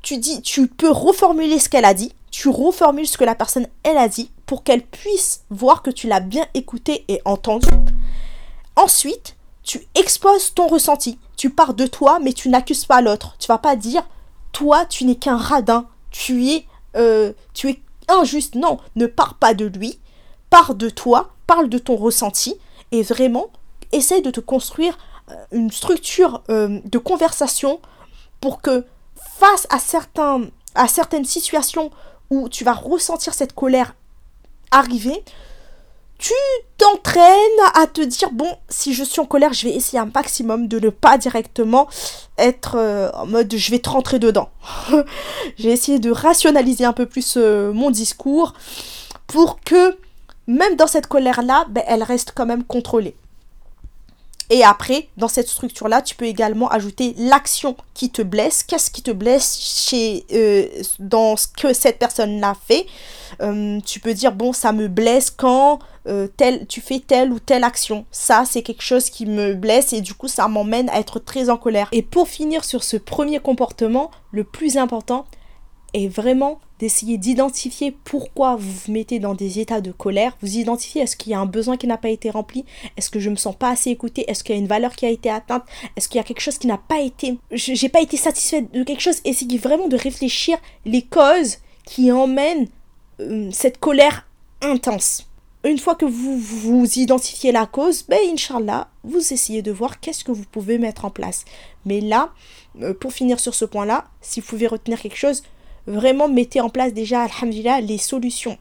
[0.02, 3.68] tu dis tu peux reformuler ce qu'elle a dit, tu reformules ce que la personne
[3.82, 7.68] elle a dit pour qu'elle puisse voir que tu l'as bien écouté et entendu.
[8.76, 11.18] Ensuite, tu exposes ton ressenti.
[11.36, 13.36] Tu pars de toi, mais tu n'accuses pas l'autre.
[13.38, 14.02] Tu vas pas dire,
[14.52, 15.86] toi, tu n'es qu'un radin.
[16.10, 16.64] Tu es,
[16.96, 18.54] euh, tu es injuste.
[18.54, 19.98] Non, ne pars pas de lui.
[20.48, 21.34] Pars de toi.
[21.46, 22.56] Parle de ton ressenti.
[22.92, 23.50] Et vraiment,
[23.92, 24.98] essaye de te construire
[25.30, 27.80] euh, une structure euh, de conversation
[28.40, 28.84] pour que
[29.38, 29.78] face à,
[30.88, 31.90] certaines situations
[32.30, 33.94] où tu vas ressentir cette colère
[34.70, 35.22] arriver,
[36.18, 36.34] tu
[36.76, 40.66] t'entraînes à te dire bon si je suis en colère je vais essayer un maximum
[40.66, 41.88] de ne pas directement
[42.38, 44.50] être euh, en mode je vais te rentrer dedans.
[45.56, 48.54] J'ai essayé de rationaliser un peu plus mon discours
[49.26, 49.96] pour que
[50.48, 53.14] même dans cette colère là ben, elle reste quand même contrôlée
[54.50, 58.62] et après, dans cette structure-là, tu peux également ajouter l'action qui te blesse.
[58.62, 60.66] Qu'est-ce qui te blesse chez, euh,
[60.98, 62.86] dans ce que cette personne-là fait?
[63.42, 66.28] Euh, Tu peux dire, bon, ça me blesse quand euh,
[66.66, 68.06] tu fais telle ou telle action.
[68.10, 71.50] Ça, c'est quelque chose qui me blesse et du coup, ça m'emmène à être très
[71.50, 71.88] en colère.
[71.92, 75.26] Et pour finir sur ce premier comportement, le plus important
[75.94, 80.36] est vraiment d'essayer d'identifier pourquoi vous vous mettez dans des états de colère.
[80.42, 82.64] Vous identifiez est-ce qu'il y a un besoin qui n'a pas été rempli?
[82.96, 84.24] Est-ce que je me sens pas assez écoutée?
[84.30, 85.64] Est-ce qu'il y a une valeur qui a été atteinte?
[85.96, 87.38] Est-ce qu'il y a quelque chose qui n'a pas été...
[87.50, 89.20] J'ai pas été satisfaite de quelque chose?
[89.24, 92.68] Essayez vraiment de réfléchir les causes qui emmènent
[93.20, 94.28] euh, cette colère
[94.60, 95.24] intense.
[95.64, 100.22] Une fois que vous, vous identifiez la cause, ben Inch'Allah, vous essayez de voir qu'est-ce
[100.22, 101.44] que vous pouvez mettre en place.
[101.84, 102.30] Mais là,
[102.80, 105.42] euh, pour finir sur ce point-là, si vous pouvez retenir quelque chose,
[105.88, 108.58] vraiment mettez en place déjà, alhamdulillah, les solutions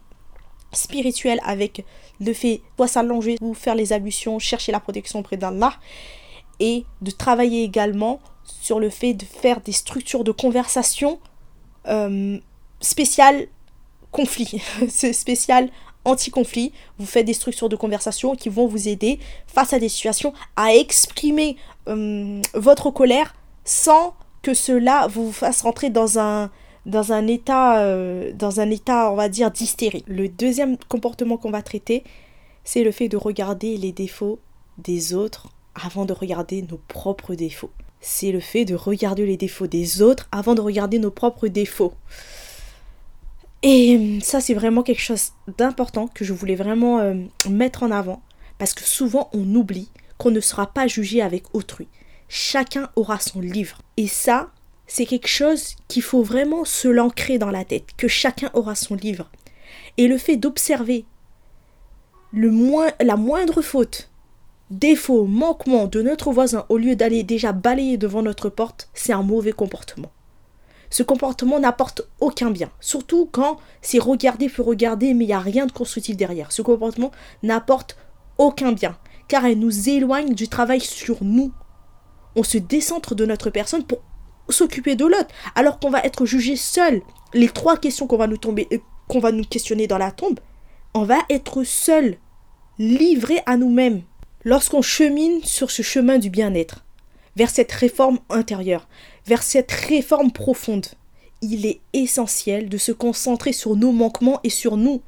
[0.71, 1.85] spirituel avec
[2.19, 5.73] le fait de s'allonger ou faire les ablutions, chercher la protection auprès d'Allah
[6.59, 11.19] et de travailler également sur le fait de faire des structures de conversation
[11.87, 12.39] euh,
[12.79, 13.47] spéciales
[14.11, 15.69] conflit, spéciales
[16.05, 16.71] anti-conflit.
[16.97, 20.73] Vous faites des structures de conversation qui vont vous aider face à des situations à
[20.73, 26.49] exprimer euh, votre colère sans que cela vous fasse rentrer dans un,
[26.87, 30.03] dans un état, euh, dans un état, on va dire, d'hystérie.
[30.07, 32.03] Le deuxième comportement qu'on va traiter,
[32.63, 34.39] c'est le fait de regarder les défauts
[34.77, 37.71] des autres avant de regarder nos propres défauts.
[37.99, 41.93] C'est le fait de regarder les défauts des autres avant de regarder nos propres défauts.
[43.63, 47.15] Et euh, ça, c'est vraiment quelque chose d'important que je voulais vraiment euh,
[47.49, 48.21] mettre en avant.
[48.59, 51.87] Parce que souvent, on oublie qu'on ne sera pas jugé avec autrui.
[52.29, 53.81] Chacun aura son livre.
[53.97, 54.51] Et ça,
[54.87, 58.95] c'est quelque chose qu'il faut vraiment se l'ancrer dans la tête, que chacun aura son
[58.95, 59.29] livre.
[59.97, 61.05] Et le fait d'observer
[62.31, 64.09] le moins, la moindre faute,
[64.69, 69.23] défaut, manquement de notre voisin au lieu d'aller déjà balayer devant notre porte, c'est un
[69.23, 70.11] mauvais comportement.
[70.89, 75.39] Ce comportement n'apporte aucun bien, surtout quand c'est regarder pour regarder mais il n'y a
[75.39, 76.51] rien de constructif derrière.
[76.51, 77.11] Ce comportement
[77.43, 77.97] n'apporte
[78.37, 78.97] aucun bien,
[79.27, 81.51] car elle nous éloigne du travail sur nous.
[82.35, 83.99] On se décentre de notre personne pour
[84.49, 87.01] s'occuper de l'autre, alors qu'on va être jugé seul.
[87.33, 90.39] Les trois questions qu'on va nous tomber, euh, qu'on va nous questionner dans la tombe,
[90.93, 92.17] on va être seul,
[92.79, 94.01] livré à nous-mêmes.
[94.43, 96.85] Lorsqu'on chemine sur ce chemin du bien-être,
[97.35, 98.87] vers cette réforme intérieure,
[99.25, 100.87] vers cette réforme profonde,
[101.41, 105.01] il est essentiel de se concentrer sur nos manquements et sur nous,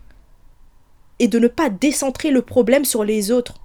[1.19, 3.55] et de ne pas décentrer le problème sur les autres.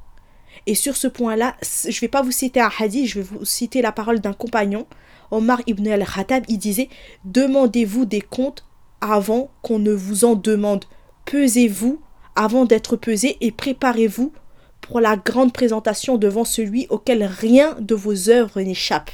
[0.67, 3.45] Et sur ce point-là, je ne vais pas vous citer un hadith, je vais vous
[3.45, 4.87] citer la parole d'un compagnon,
[5.35, 6.89] Omar ibn al-Khattab, il disait
[7.25, 8.65] Demandez-vous des comptes
[9.01, 10.85] avant qu'on ne vous en demande.
[11.27, 12.01] Pesez-vous
[12.37, 14.33] avant d'être pesé et préparez-vous
[14.81, 19.11] pour la grande présentation devant celui auquel rien de vos œuvres n'échappe.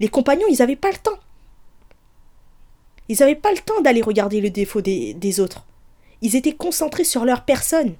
[0.00, 1.18] Les compagnons, ils n'avaient pas le temps.
[3.08, 5.64] Ils n'avaient pas le temps d'aller regarder le défaut des, des autres.
[6.22, 7.94] Ils étaient concentrés sur leur personne.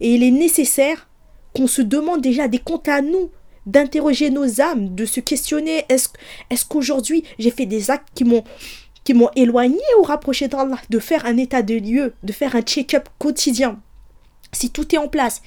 [0.00, 1.08] Et il est nécessaire
[1.54, 3.30] qu'on se demande déjà des comptes à nous,
[3.66, 6.08] d'interroger nos âmes, de se questionner est-ce
[6.50, 8.24] est qu'aujourd'hui j'ai fait des actes qui
[9.14, 13.08] m'ont éloigné ou rapproché d'Allah, de faire un état de lieu, de faire un check-up
[13.18, 13.80] quotidien?
[14.52, 15.42] Si tout est en place,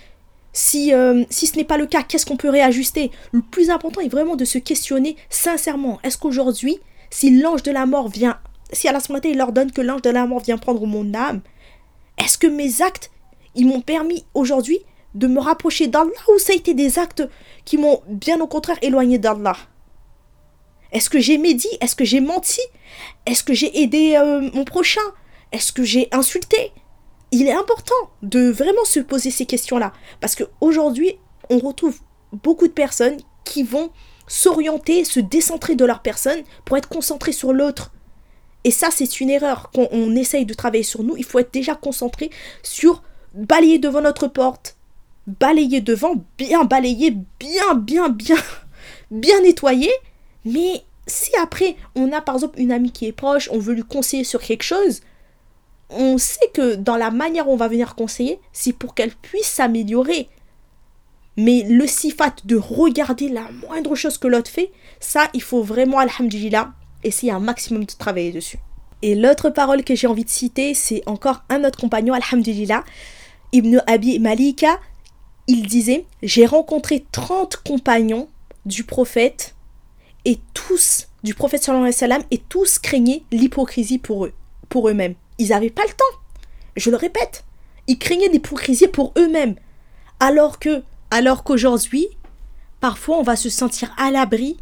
[0.54, 3.12] si, euh, si ce n'est pas le cas, qu'est-ce qu'on peut réajuster?
[3.34, 6.00] Le plus important est vraiment de se questionner sincèrement.
[6.04, 8.40] Est-ce qu'aujourd'hui, si l'ange de la mort vient,
[8.72, 11.42] si à la moment il ordonne que l'ange de la mort vient prendre mon âme,
[12.18, 13.12] est-ce que mes actes,
[13.56, 14.80] ils m'ont permis aujourd'hui
[15.16, 17.28] de me rapprocher d'Allah ou ça a été des actes
[17.64, 19.58] qui m'ont bien au contraire éloigné d'Allah?
[20.92, 21.70] Est-ce que j'ai médit?
[21.82, 22.62] Est-ce que j'ai menti?
[23.26, 25.02] Est-ce que j'ai aidé euh, mon prochain?
[25.52, 26.72] Est-ce que j'ai insulté?
[27.32, 29.94] Il est important de vraiment se poser ces questions-là.
[30.22, 31.18] Parce qu'aujourd'hui,
[31.50, 32.00] on retrouve
[32.32, 33.90] beaucoup de personnes qui vont
[34.28, 37.92] s'orienter, se décentrer de leur personne pour être concentrés sur l'autre.
[38.64, 39.70] Et ça, c'est une erreur.
[39.74, 42.30] Quand on essaye de travailler sur nous, il faut être déjà concentré
[42.64, 44.75] sur balayer devant notre porte,
[45.28, 48.38] balayer devant, bien balayer, bien, bien, bien,
[49.12, 49.92] bien nettoyer.
[50.46, 53.84] Mais si après, on a par exemple une amie qui est proche, on veut lui
[53.84, 55.02] conseiller sur quelque chose,
[55.90, 59.48] on sait que dans la manière où on va venir conseiller, c'est pour qu'elle puisse
[59.48, 60.30] s'améliorer.
[61.38, 66.00] Mais le sifat de regarder la moindre chose que l'autre fait, ça, il faut vraiment,
[66.00, 68.58] alhamdulillah, essayer un maximum de travailler dessus.
[69.02, 72.84] Et l'autre parole que j'ai envie de citer, c'est encore un autre compagnon, alhamdulillah,
[73.52, 74.80] Ibn Abi Malika,
[75.48, 78.28] il disait J'ai rencontré 30 compagnons
[78.66, 79.56] du prophète
[80.26, 81.70] et tous, du prophète
[82.32, 84.34] et tous craignaient l'hypocrisie pour eux,
[84.70, 85.16] pour eux-mêmes.
[85.38, 86.20] Ils n'avaient pas le temps.
[86.76, 87.46] Je le répète,
[87.88, 89.56] ils craignaient l'hypocrisie pour eux-mêmes.
[90.20, 92.08] Alors que, alors qu'aujourd'hui,
[92.80, 94.58] parfois on va se sentir à l'abri.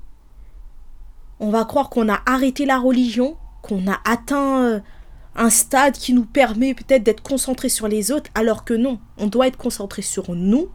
[1.39, 4.79] On va croire qu'on a arrêté la religion, qu'on a atteint euh,
[5.35, 9.27] un stade qui nous permet peut-être d'être concentré sur les autres, alors que non, on
[9.27, 10.69] doit être concentré sur nous,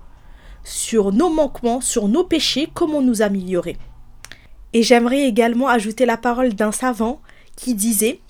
[0.64, 3.76] sur nos manquements, sur nos péchés, comment nous améliorer.
[4.72, 7.20] Et j'aimerais également ajouter la parole d'un savant
[7.56, 8.20] qui disait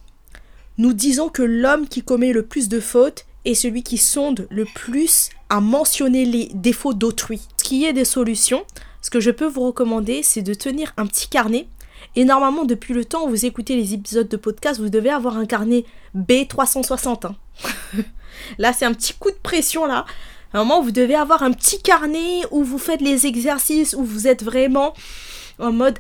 [0.76, 4.64] Nous disons que l'homme qui commet le plus de fautes est celui qui sonde le
[4.64, 7.40] plus à mentionner les défauts d'autrui.
[7.56, 8.64] Ce qui est des solutions,
[9.00, 11.66] ce que je peux vous recommander, c'est de tenir un petit carnet
[12.16, 15.36] et normalement, depuis le temps où vous écoutez les épisodes de podcast, vous devez avoir
[15.36, 15.84] un carnet
[16.16, 17.26] B360.
[17.26, 17.36] Hein.
[18.58, 20.04] là, c'est un petit coup de pression là.
[20.54, 24.26] Un moment, vous devez avoir un petit carnet où vous faites les exercices, où vous
[24.26, 24.94] êtes vraiment
[25.58, 25.98] en mode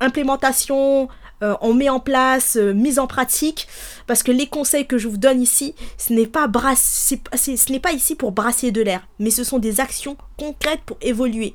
[0.00, 1.08] implémentation,
[1.42, 3.66] euh, on met en place, euh, mise en pratique,
[4.06, 7.92] parce que les conseils que je vous donne ici, ce n'est pas, ce n'est pas
[7.92, 11.54] ici pour brasser de l'air, mais ce sont des actions concrètes pour évoluer.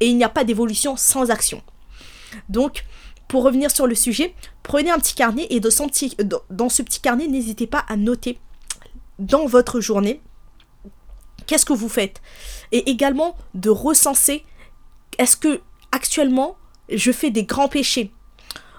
[0.00, 1.62] Et il n'y a pas d'évolution sans action.
[2.48, 2.84] Donc,
[3.28, 5.70] pour revenir sur le sujet, prenez un petit carnet et dans,
[6.68, 8.38] ce petit carnet, n'hésitez pas à noter
[9.18, 10.20] dans votre journée
[11.46, 12.20] qu'est-ce que vous faites.
[12.72, 14.44] Et également de recenser
[15.18, 15.60] est-ce que
[15.92, 16.56] actuellement
[16.88, 18.12] je fais des grands péchés?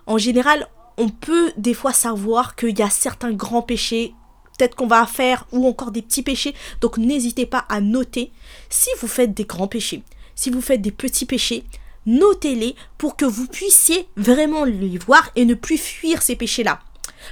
[0.05, 4.13] En général, on peut des fois savoir qu'il y a certains grands péchés
[4.57, 6.53] peut-être qu'on va faire ou encore des petits péchés.
[6.81, 8.31] Donc n'hésitez pas à noter
[8.69, 10.03] si vous faites des grands péchés,
[10.35, 11.63] si vous faites des petits péchés,
[12.05, 16.79] notez-les pour que vous puissiez vraiment les voir et ne plus fuir ces péchés-là.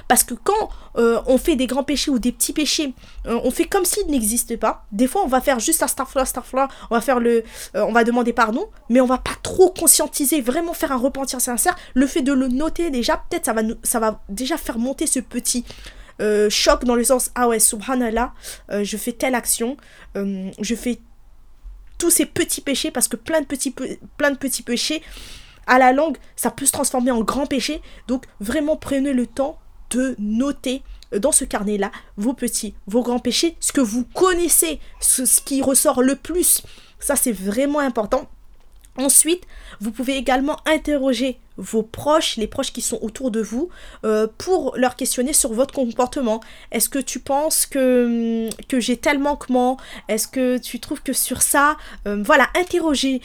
[0.08, 2.94] Parce que quand euh, on fait des grands péchés ou des petits péchés,
[3.26, 4.84] euh, on fait comme s'ils n'existaient pas.
[4.92, 7.44] Des fois, on va faire juste astaghfirullah, astaghfirullah, on va faire le,
[7.76, 11.40] euh, on va demander pardon, mais on va pas trop conscientiser, vraiment faire un repentir
[11.40, 11.76] sincère.
[11.94, 15.20] Le fait de le noter déjà, peut-être ça va ça va déjà faire monter ce
[15.20, 15.64] petit
[16.50, 18.34] choc dans le sens ah ouais subhanallah,
[18.70, 19.78] je fais telle action,
[20.14, 21.00] je fais
[22.00, 23.46] tous ces petits péchés parce que plein de
[24.36, 25.02] petits péchés
[25.66, 27.80] à la langue, ça peut se transformer en grand péché.
[28.08, 29.58] Donc vraiment prenez le temps
[29.90, 30.82] de noter
[31.12, 36.02] dans ce carnet-là vos petits, vos grands péchés, ce que vous connaissez, ce, qui ressort
[36.02, 36.62] le plus.
[36.98, 38.28] Ça, c'est vraiment important.
[38.96, 39.44] Ensuite,
[39.80, 43.68] vous pouvez également interroger vos proches, les proches qui sont autour de vous,
[44.04, 46.40] euh, pour leur questionner sur votre comportement.
[46.72, 49.76] Est-ce que tu penses que, que j'ai tel manquement?
[50.08, 51.76] Est-ce que tu trouves que sur ça,
[52.08, 53.20] euh, voilà, interrogez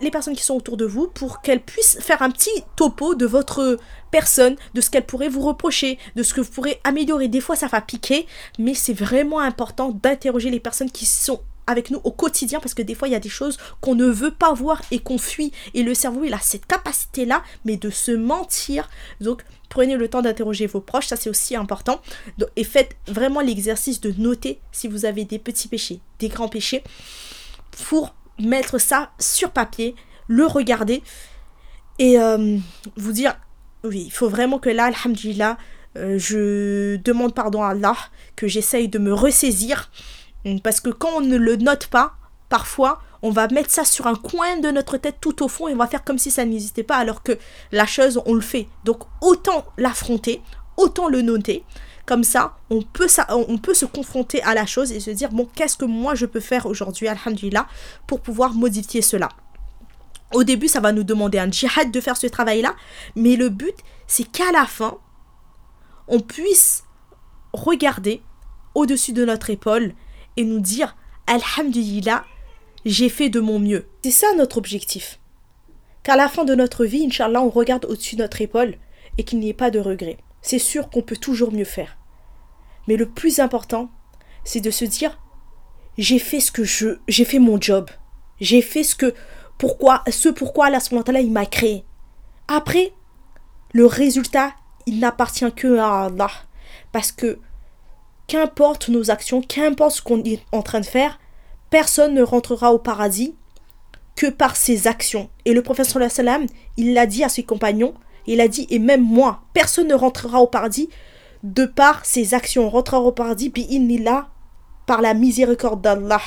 [0.00, 3.26] les personnes qui sont autour de vous pour qu'elles puissent faire un petit topo de
[3.26, 3.78] votre
[4.10, 7.28] personne, de ce qu'elles pourraient vous reprocher, de ce que vous pourrez améliorer.
[7.28, 8.26] Des fois, ça va piquer,
[8.58, 12.82] mais c'est vraiment important d'interroger les personnes qui sont avec nous au quotidien parce que
[12.82, 15.52] des fois il y a des choses qu'on ne veut pas voir et qu'on fuit.
[15.74, 18.88] Et le cerveau il a cette capacité là mais de se mentir.
[19.20, 22.00] Donc prenez le temps d'interroger vos proches ça c'est aussi important.
[22.56, 26.82] Et faites vraiment l'exercice de noter si vous avez des petits péchés des grands péchés
[27.88, 29.94] pour mettre ça sur papier
[30.26, 31.02] le regarder
[31.98, 32.56] et euh,
[32.96, 33.36] vous dire
[33.84, 35.58] oui il faut vraiment que là alhamdulillah
[35.96, 37.96] euh, je demande pardon à Allah
[38.36, 39.90] que j'essaye de me ressaisir
[40.62, 42.14] parce que quand on ne le note pas,
[42.48, 45.72] parfois, on va mettre ça sur un coin de notre tête tout au fond et
[45.72, 47.38] on va faire comme si ça n'existait pas alors que
[47.72, 48.68] la chose, on le fait.
[48.84, 50.42] Donc autant l'affronter,
[50.76, 51.64] autant le noter.
[52.06, 55.86] Comme ça, on peut, se confronter à la chose et se dire, bon, qu'est-ce que
[55.86, 57.66] moi je peux faire aujourd'hui, alhamdulillah,
[58.06, 59.30] pour pouvoir modifier cela.
[60.34, 62.74] Au début, ça va nous demander un djihad de faire ce travail-là,
[63.16, 63.76] mais le but,
[64.06, 64.98] c'est qu'à la fin,
[66.08, 66.84] on puisse
[67.54, 68.20] regarder
[68.74, 69.94] au-dessus de notre épaule
[70.36, 72.24] et nous dire Alhamdulillah,
[72.84, 73.86] j'ai fait de mon mieux.
[74.04, 75.20] C'est ça notre objectif.
[76.02, 78.76] Qu'à la fin de notre vie, Inch'Allah, on regarde au-dessus de notre épaule
[79.16, 80.18] et qu'il n'y ait pas de regret.
[80.42, 81.96] C'est sûr qu'on peut toujours mieux faire.
[82.86, 83.90] Mais le plus important,
[84.44, 85.18] c'est de se dire
[85.96, 86.98] j'ai fait ce que je.
[87.08, 87.90] J'ai fait mon job.
[88.40, 89.14] J'ai fait ce que.
[89.58, 90.02] Pourquoi.
[90.10, 90.80] Ce pourquoi Allah
[91.20, 91.84] il m'a créé.
[92.48, 92.92] Après,
[93.72, 94.52] le résultat,
[94.86, 96.30] il n'appartient que à Allah.
[96.92, 97.38] Parce que
[98.26, 101.18] qu'importe nos actions, qu'importe ce qu'on est en train de faire,
[101.70, 103.34] personne ne rentrera au paradis
[104.16, 105.28] que par ses actions.
[105.44, 107.94] Et le professeur sallam, il l'a dit à ses compagnons,
[108.26, 110.88] il a dit, et même moi, personne ne rentrera au paradis
[111.42, 112.66] de par ses actions.
[112.66, 113.52] On rentrera au paradis,
[114.00, 114.28] là
[114.86, 116.20] par la miséricorde d'Allah.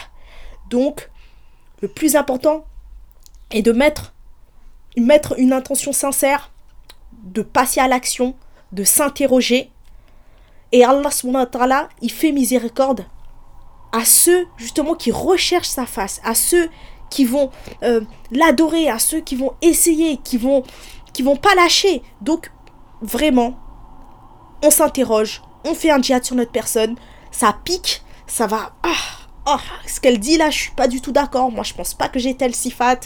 [0.69, 1.09] Donc,
[1.81, 2.65] le plus important
[3.51, 4.13] est de mettre,
[4.97, 6.51] mettre une intention sincère,
[7.23, 8.35] de passer à l'action,
[8.71, 9.71] de s'interroger
[10.71, 11.47] et Allah subhanahu
[12.01, 13.05] il fait miséricorde
[13.91, 16.69] à ceux justement qui recherchent sa face, à ceux
[17.09, 17.51] qui vont
[17.83, 18.01] euh,
[18.31, 20.63] l'adorer, à ceux qui vont essayer, qui vont
[21.13, 22.03] qui vont pas lâcher.
[22.21, 22.51] Donc
[23.01, 23.57] vraiment,
[24.63, 26.95] on s'interroge, on fait un djihad sur notre personne,
[27.31, 28.91] ça pique, ça va ah,
[29.45, 31.51] ah ce qu'elle dit là, je suis pas du tout d'accord.
[31.51, 32.99] Moi, je pense pas que j'ai telle sifat,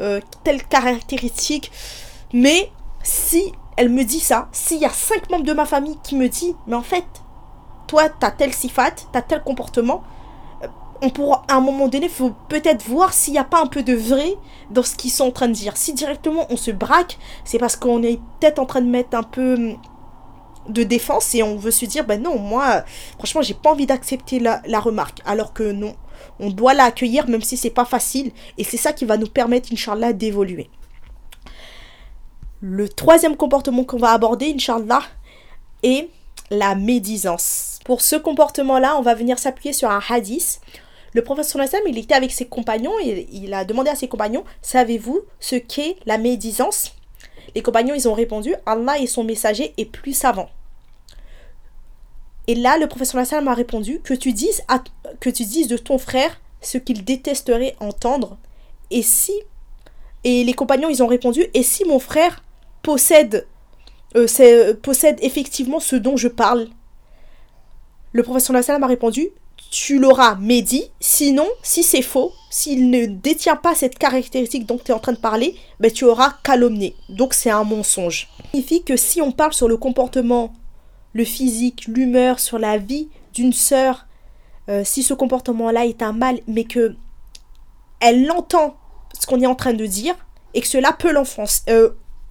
[0.00, 1.70] euh, telle caractéristique.
[2.32, 2.72] Mais
[3.04, 6.28] si elle me dit ça, s'il y a cinq membres de ma famille qui me
[6.28, 7.04] disent, mais en fait,
[7.86, 10.02] toi, t'as tel sifat, t'as tel comportement,
[10.62, 10.68] euh,
[11.02, 13.82] on pourra, à un moment donné, faut peut-être voir s'il n'y a pas un peu
[13.82, 14.36] de vrai
[14.70, 15.76] dans ce qu'ils sont en train de dire.
[15.76, 19.22] Si directement on se braque, c'est parce qu'on est peut-être en train de mettre un
[19.24, 19.76] peu hum,
[20.68, 22.84] de défense et on veut se dire, ben non, moi,
[23.18, 25.20] franchement, j'ai pas envie d'accepter la, la, remarque.
[25.26, 25.94] Alors que non,
[26.38, 28.30] on doit l'accueillir même si c'est pas facile.
[28.56, 30.70] Et c'est ça qui va nous permettre, Inch'Allah, d'évoluer.
[32.66, 35.02] Le troisième comportement qu'on va aborder, Inch'Allah,
[35.82, 36.08] est
[36.48, 37.78] la médisance.
[37.84, 40.62] Pour ce comportement-là, on va venir s'appuyer sur un hadith.
[41.12, 44.44] Le professeur Nassam, il était avec ses compagnons et il a demandé à ses compagnons
[44.62, 46.94] Savez-vous ce qu'est la médisance?
[47.54, 50.48] Les compagnons, ils ont répondu Allah et son messager est plus savant.
[52.46, 54.64] Et là, le professeur sallam m'a répondu que tu, dises
[55.20, 58.38] que tu dises de ton frère ce qu'il détesterait entendre.
[58.90, 59.34] Et si.
[60.26, 62.42] Et les compagnons, ils ont répondu Et si mon frère
[62.84, 63.48] possède,
[64.14, 66.68] euh, euh, possède effectivement ce dont je parle
[68.12, 69.30] Le professeur sallam m'a répondu
[69.72, 70.90] Tu l'auras médit.
[71.00, 75.12] Sinon, si c'est faux, s'il ne détient pas cette caractéristique dont tu es en train
[75.12, 76.94] de parler, ben, tu auras calomnié.
[77.08, 78.28] Donc c'est un mensonge.
[78.36, 80.52] Ça signifie que si on parle sur le comportement
[81.14, 84.06] le physique, l'humeur, sur la vie d'une sœur,
[84.68, 86.96] euh, si ce comportement-là est un mal, mais que
[88.00, 88.76] elle entend
[89.18, 90.14] ce qu'on est en train de dire
[90.52, 91.14] et que cela peut
[91.68, 91.90] euh,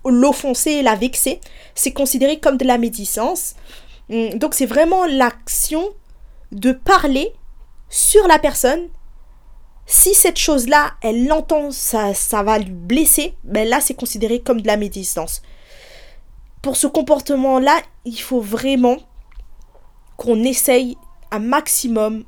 [0.09, 1.39] l'offenser la vexer,
[1.75, 3.55] c'est considéré comme de la médisance.
[4.09, 5.89] Hum, donc c'est vraiment l'action
[6.51, 7.33] de parler
[7.89, 8.89] sur la personne.
[9.85, 14.61] Si cette chose-là, elle l'entend, ça, ça va lui blesser, ben là c'est considéré comme
[14.61, 15.41] de la médisance
[16.63, 18.97] pour ce comportement-là, il faut vraiment
[20.15, 20.97] qu'on essaye
[21.29, 22.23] un maximum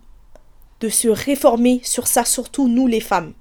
[0.82, 3.34] de se réformer sur ça, surtout nous les femmes.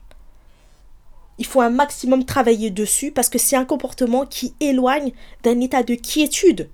[1.38, 5.12] Il faut un maximum travailler dessus parce que c'est un comportement qui éloigne
[5.42, 6.70] d'un état de quiétude.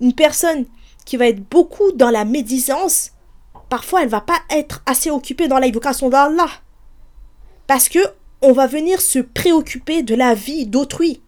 [0.00, 0.66] Une personne
[1.06, 3.12] qui va être beaucoup dans la médisance,
[3.68, 6.50] parfois elle va pas être assez occupée dans l'évocation d'Allah.
[7.66, 8.00] Parce que
[8.42, 11.22] on va venir se préoccuper de la vie d'autrui.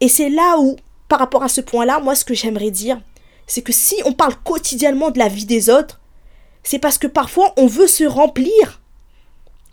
[0.00, 0.76] Et c'est là où,
[1.08, 3.00] par rapport à ce point-là, moi, ce que j'aimerais dire,
[3.48, 6.00] c'est que si on parle quotidiennement de la vie des autres,
[6.62, 8.80] c'est parce que parfois on veut se remplir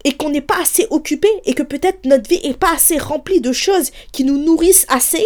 [0.05, 3.41] et qu'on n'est pas assez occupé et que peut-être notre vie n'est pas assez remplie
[3.41, 5.25] de choses qui nous nourrissent assez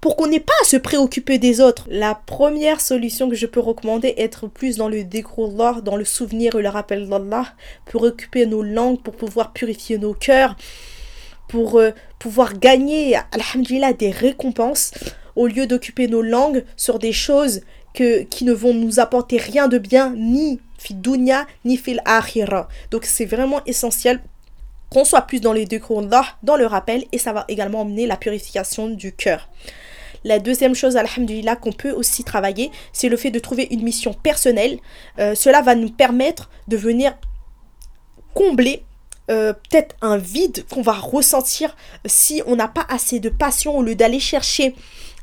[0.00, 1.86] pour qu'on n'ait pas à se préoccuper des autres.
[1.90, 6.04] La première solution que je peux recommander est être plus dans le d'Allah, dans le
[6.04, 7.52] souvenir et le rappel d'Allah,
[7.84, 10.56] pour occuper nos langues, pour pouvoir purifier nos cœurs,
[11.48, 14.92] pour euh, pouvoir gagner, alhamdulillah, des récompenses
[15.34, 17.60] au lieu d'occuper nos langues sur des choses
[17.94, 20.60] que, qui ne vont nous apporter rien de bien, ni
[20.94, 22.02] dunya, ni fil.
[22.90, 24.20] Donc c'est vraiment essentiel
[24.90, 25.80] qu'on soit plus dans les deux
[26.42, 29.48] dans le rappel, et ça va également emmener la purification du cœur.
[30.24, 34.12] La deuxième chose, alhamdulillah, qu'on peut aussi travailler, c'est le fait de trouver une mission
[34.12, 34.78] personnelle.
[35.18, 37.16] Euh, cela va nous permettre de venir
[38.34, 38.84] combler
[39.30, 43.82] euh, peut-être un vide qu'on va ressentir si on n'a pas assez de passion au
[43.82, 44.74] lieu d'aller chercher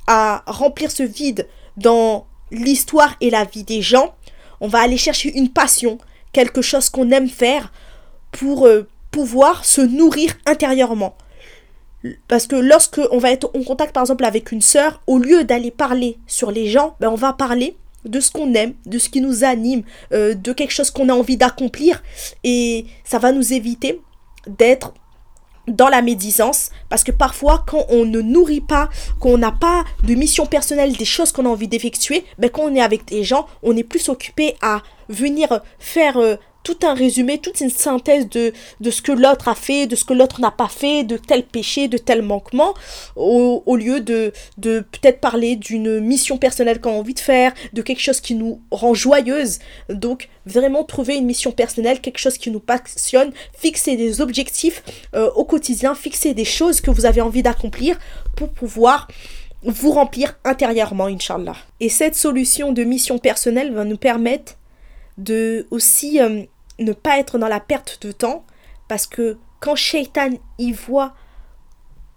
[0.08, 1.48] à remplir ce vide
[1.78, 4.14] dans l'histoire et la vie des gens.
[4.64, 5.98] On va aller chercher une passion,
[6.32, 7.74] quelque chose qu'on aime faire
[8.32, 11.18] pour euh, pouvoir se nourrir intérieurement.
[12.30, 15.44] Parce que lorsque on va être en contact par exemple avec une sœur, au lieu
[15.44, 19.10] d'aller parler sur les gens, ben on va parler de ce qu'on aime, de ce
[19.10, 19.84] qui nous anime,
[20.14, 22.02] euh, de quelque chose qu'on a envie d'accomplir.
[22.46, 24.02] Et ça va nous éviter
[24.48, 24.94] d'être
[25.68, 28.90] dans la médisance parce que parfois quand on ne nourrit pas,
[29.20, 32.76] qu'on n'a pas de mission personnelle des choses qu'on a envie d'effectuer, ben quand on
[32.76, 37.38] est avec des gens, on est plus occupé à venir faire euh, tout un résumé,
[37.38, 40.52] toute une synthèse de, de ce que l'autre a fait, de ce que l'autre n'a
[40.52, 42.74] pas fait, de tel péché, de tel manquement,
[43.16, 47.82] au, lieu de, de peut-être parler d'une mission personnelle qu'on a envie de faire, de
[47.82, 49.60] quelque chose qui nous rend joyeuse.
[49.90, 54.84] Donc vraiment trouver une mission personnelle, quelque chose qui nous passionne, fixer des objectifs
[55.16, 58.00] euh, au quotidien, fixer des choses que vous avez envie d'accomplir
[58.36, 59.08] pour pouvoir
[59.64, 61.56] vous remplir intérieurement, Inch'Allah.
[61.80, 64.58] Et cette solution de mission personnelle va nous permettre
[65.18, 66.44] de aussi euh,
[66.80, 68.44] ne pas être dans la perte de temps
[68.88, 71.14] parce que quand Shaitan y voit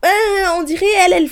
[0.05, 1.31] euh, on dirait elle elle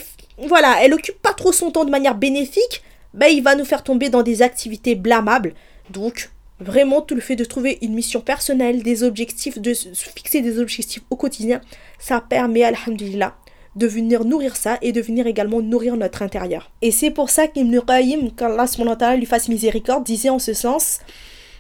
[0.49, 3.83] voilà elle occupe pas trop son temps de manière bénéfique ben il va nous faire
[3.83, 5.55] tomber dans des activités blâmables
[5.91, 10.59] donc vraiment tout le fait de trouver une mission personnelle des objectifs de fixer des
[10.59, 11.61] objectifs au quotidien
[11.99, 13.37] ça permet alhamdulillah
[13.77, 16.71] de venir nourrir ça et de venir également nourrir notre intérieur.
[16.83, 21.01] Et c'est pour ça qu'Ibn Qayyim, qu'Allah lui fasse miséricorde, disait en ce sens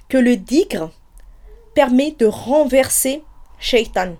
[0.08, 0.92] que le digre
[1.74, 3.22] permet de renverser
[3.58, 4.14] Shaitan.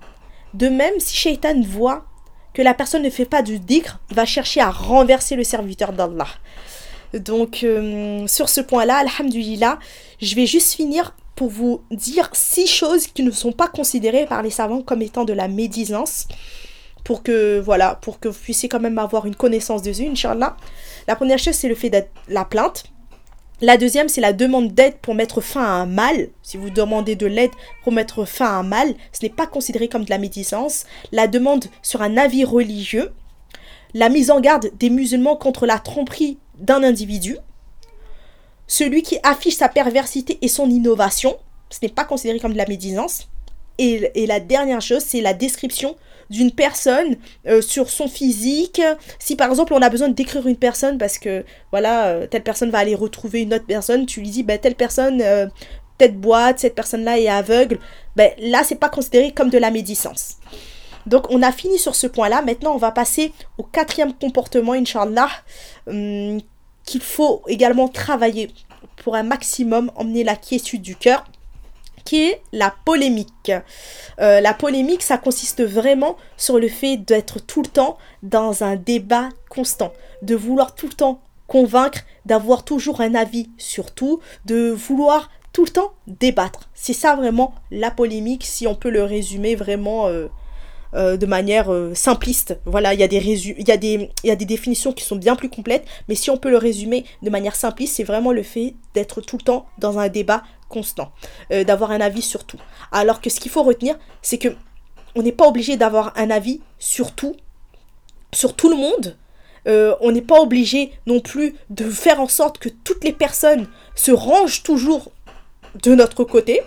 [0.55, 2.05] De même, si Shaitan voit
[2.53, 5.93] que la personne ne fait pas du digre, il va chercher à renverser le serviteur
[5.93, 6.29] d'Allah.
[7.13, 9.79] Donc, euh, sur ce point-là, Alhamdulillah,
[10.21, 14.43] je vais juste finir pour vous dire six choses qui ne sont pas considérées par
[14.43, 16.27] les savants comme étant de la médisance.
[17.03, 20.57] Pour que, voilà, pour que vous puissiez quand même avoir une connaissance de eux, Inch'Allah.
[21.07, 22.85] La première chose, c'est le fait d'être la plainte.
[23.61, 26.29] La deuxième, c'est la demande d'aide pour mettre fin à un mal.
[26.43, 27.53] Si vous demandez de l'aide
[27.85, 30.87] pour mettre fin à un mal, ce n'est pas considéré comme de la médisance.
[31.13, 33.13] La demande sur un avis religieux.
[33.95, 37.37] La mise en garde des musulmans contre la tromperie d'un individu.
[38.67, 41.37] Celui qui affiche sa perversité et son innovation.
[41.71, 43.29] Ce n'est pas considéré comme de la médisance.
[43.79, 45.97] Et, et la dernière chose, c'est la description
[46.35, 47.16] d'une personne
[47.47, 48.82] euh, sur son physique.
[49.18, 52.43] Si par exemple on a besoin de décrire une personne parce que voilà, euh, telle
[52.43, 55.47] personne va aller retrouver une autre personne, tu lui dis bah, telle personne euh,
[55.97, 57.78] tête boîte, cette personne-là est aveugle,
[58.16, 60.39] ben là c'est pas considéré comme de la médisance.
[61.07, 62.43] Donc on a fini sur ce point-là.
[62.43, 65.30] Maintenant on va passer au quatrième comportement, Inch'Allah,
[65.87, 66.41] hum,
[66.85, 68.51] qu'il faut également travailler
[68.97, 71.24] pour un maximum emmener la quiétude du cœur
[72.05, 73.53] qui est la polémique.
[74.21, 78.77] Euh, la polémique, ça consiste vraiment sur le fait d'être tout le temps dans un
[78.77, 79.93] débat constant,
[80.23, 85.65] de vouloir tout le temps convaincre, d'avoir toujours un avis sur tout, de vouloir tout
[85.65, 86.69] le temps débattre.
[86.75, 90.27] C'est ça vraiment la polémique, si on peut le résumer vraiment euh,
[90.95, 92.59] euh, de manière simpliste.
[92.65, 93.65] Voilà, il y, a des y
[94.25, 97.05] y a des définitions qui sont bien plus complètes, mais si on peut le résumer
[97.23, 100.43] de manière simpliste, c'est vraiment le fait d'être tout le temps dans un débat
[100.75, 101.12] constant,
[101.53, 102.59] euh, d'avoir un avis sur tout.
[102.91, 104.49] Alors que ce qu'il faut retenir, c'est que
[105.14, 107.37] on n'est pas obligé d'avoir un avis sur tout,
[108.33, 109.16] sur tout le monde.
[109.68, 113.68] Euh, on n'est pas obligé non plus de faire en sorte que toutes les personnes
[113.95, 115.12] se rangent toujours
[115.83, 116.61] de notre côté.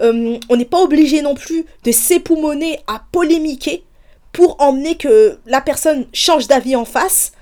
[0.00, 3.84] Euh, on n'est pas obligé non plus de s'époumoner à polémiquer
[4.32, 7.32] pour emmener que la personne change d'avis en face.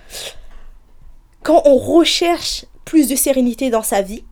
[1.42, 4.24] Quand on recherche plus de sérénité dans sa vie,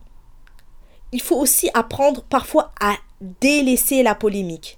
[1.11, 2.95] il faut aussi apprendre parfois à
[3.41, 4.77] délaisser la polémique,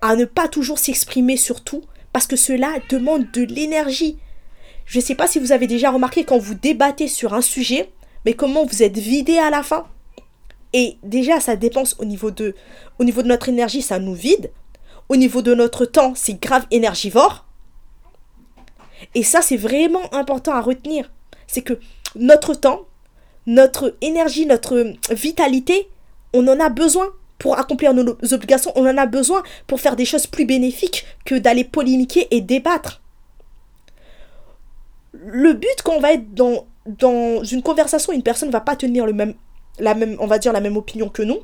[0.00, 1.82] à ne pas toujours s'exprimer sur tout,
[2.12, 4.18] parce que cela demande de l'énergie.
[4.86, 7.90] Je ne sais pas si vous avez déjà remarqué quand vous débattez sur un sujet,
[8.24, 9.86] mais comment vous êtes vidé à la fin.
[10.72, 12.54] Et déjà, ça dépense au niveau de,
[12.98, 14.50] au niveau de notre énergie, ça nous vide.
[15.08, 17.46] Au niveau de notre temps, c'est grave énergivore.
[19.14, 21.10] Et ça, c'est vraiment important à retenir.
[21.46, 21.78] C'est que
[22.14, 22.82] notre temps,
[23.50, 25.88] notre énergie, notre vitalité,
[26.32, 30.04] on en a besoin pour accomplir nos obligations, on en a besoin pour faire des
[30.04, 33.02] choses plus bénéfiques que d'aller polémiquer et débattre.
[35.14, 39.04] Le but quand on va être dans, une conversation, une personne ne va pas tenir
[39.04, 39.34] le même,
[39.80, 41.40] la même, on va dire la même opinion que nous,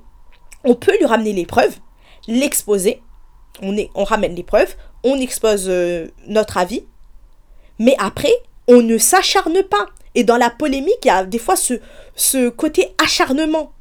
[0.62, 1.76] on peut lui ramener les preuves,
[2.28, 3.02] l'exposer,
[3.62, 6.84] on, on ramène les preuves, on expose euh, notre avis,
[7.80, 8.32] mais après,
[8.68, 9.86] on ne s'acharne pas.
[10.16, 11.74] Et dans la polémique, il y a des fois ce,
[12.16, 13.72] ce côté acharnement.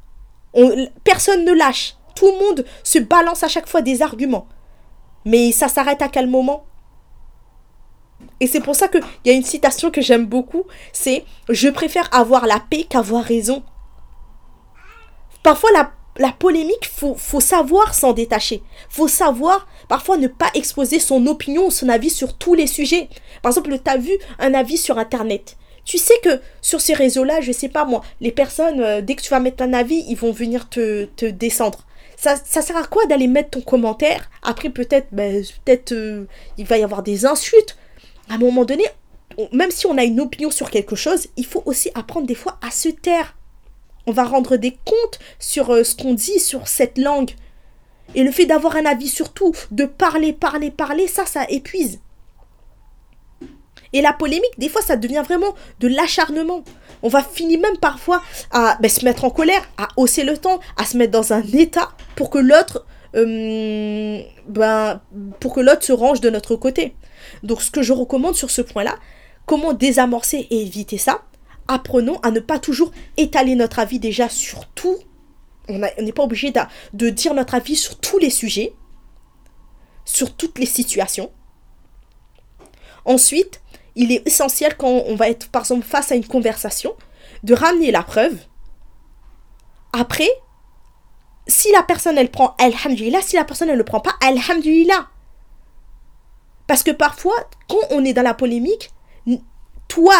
[0.52, 1.96] On, personne ne lâche.
[2.14, 4.46] Tout le monde se balance à chaque fois des arguments.
[5.24, 6.64] Mais ça s'arrête à quel moment?
[8.38, 11.18] Et c'est pour ça qu'il y a une citation que j'aime beaucoup, c'est⁇
[11.48, 13.58] Je préfère avoir la paix qu'avoir raison⁇
[15.42, 18.62] Parfois, la, la polémique, faut, faut savoir s'en détacher.
[18.90, 23.08] faut savoir, parfois, ne pas exposer son opinion ou son avis sur tous les sujets.
[23.40, 25.56] Par exemple, tu as vu un avis sur Internet.
[25.86, 29.22] Tu sais que sur ces réseaux-là, je sais pas moi, les personnes, euh, dès que
[29.22, 31.86] tu vas mettre un avis, ils vont venir te, te descendre.
[32.16, 36.24] Ça, ça, sert à quoi d'aller mettre ton commentaire Après, peut-être, ben, peut-être, euh,
[36.58, 37.76] il va y avoir des insultes.
[38.28, 38.84] À un moment donné,
[39.52, 42.58] même si on a une opinion sur quelque chose, il faut aussi apprendre des fois
[42.66, 43.36] à se taire.
[44.06, 47.30] On va rendre des comptes sur euh, ce qu'on dit sur cette langue.
[48.14, 52.00] Et le fait d'avoir un avis sur tout, de parler, parler, parler, ça, ça épuise.
[53.92, 56.64] Et la polémique, des fois, ça devient vraiment de l'acharnement.
[57.02, 60.58] On va finir même parfois à ben, se mettre en colère, à hausser le ton,
[60.76, 62.84] à se mettre dans un état pour que l'autre
[63.14, 65.00] euh, ben,
[65.40, 66.94] pour que l'autre se range de notre côté.
[67.42, 68.96] Donc ce que je recommande sur ce point-là,
[69.46, 71.22] comment désamorcer et éviter ça?
[71.68, 74.98] Apprenons à ne pas toujours étaler notre avis déjà sur tout.
[75.68, 76.52] On n'est pas obligé
[76.92, 78.72] de dire notre avis sur tous les sujets,
[80.04, 81.30] sur toutes les situations.
[83.04, 83.60] Ensuite,
[83.96, 86.94] il est essentiel quand on va être par exemple face à une conversation
[87.42, 88.38] de ramener la preuve.
[89.92, 90.28] Après,
[91.46, 95.08] si la personne elle prend Alhamdulillah, si la personne elle ne prend pas Alhamdulillah.
[96.66, 97.36] Parce que parfois,
[97.68, 98.90] quand on est dans la polémique,
[99.88, 100.14] toi,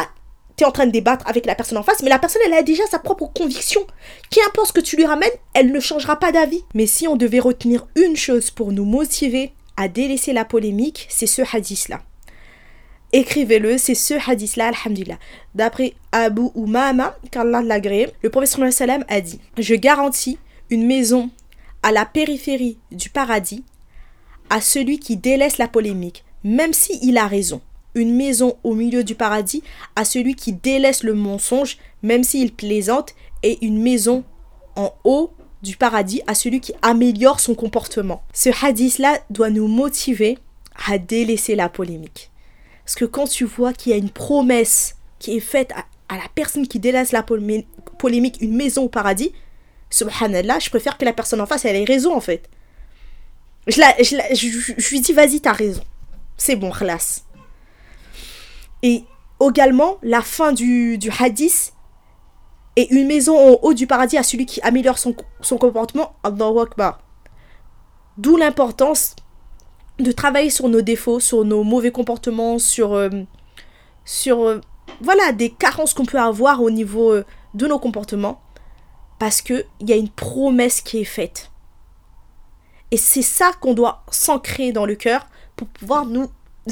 [0.57, 2.55] tu es en train de débattre avec la personne en face, mais la personne elle
[2.55, 3.85] a déjà sa propre conviction.
[4.31, 6.65] Qu'importe ce que tu lui ramènes, elle ne changera pas d'avis.
[6.75, 11.27] Mais si on devait retenir une chose pour nous motiver à délaisser la polémique, c'est
[11.27, 12.01] ce hadith-là
[13.13, 15.19] écrivez-le, c'est ce hadith-là, alhamdulillah.
[15.55, 20.39] D'après Abu Umama, qu'Allah l'agrée, le professeur sallam a dit Je garantis
[20.71, 21.31] une maison
[21.83, 23.65] à la périphérie du paradis
[24.51, 27.61] à celui qui délaisse la polémique, même s'il il a raison.
[27.95, 29.63] Une maison au milieu du paradis
[29.97, 34.25] à celui qui délaisse le mensonge, même s'il plaisante, et une maison
[34.77, 35.33] en haut
[35.63, 38.23] du paradis à celui qui améliore son comportement.
[38.33, 40.39] Ce hadith-là doit nous motiver
[40.89, 42.31] à délaisser la polémique.
[42.87, 45.73] Parce que quand tu vois qu'il y a une promesse qui est faite
[46.09, 49.33] à, la personne qui délaisse la polémique, une maison au paradis,
[49.91, 52.49] subhanallah, je préfère que la personne en face, elle ait raison en fait.
[53.67, 55.83] Je, la, je, lui dis, vas-y, t'as raison.
[56.37, 57.25] c'est bon, classe.
[58.85, 59.03] Et
[59.45, 61.73] également, la fin du, du hadith
[62.77, 66.61] et une maison en haut du paradis à celui qui améliore son, son comportement, Allahu
[66.61, 67.01] Akbar.
[68.17, 69.17] D'où l'importance
[69.99, 73.11] de travailler sur nos défauts, sur nos mauvais comportements, sur, euh,
[74.05, 74.61] sur euh,
[75.01, 77.25] voilà, des carences qu'on peut avoir au niveau euh,
[77.55, 78.41] de nos comportements.
[79.19, 81.51] Parce qu'il y a une promesse qui est faite.
[82.91, 85.27] Et c'est ça qu'on doit s'ancrer dans le cœur
[85.57, 86.29] pour pouvoir nous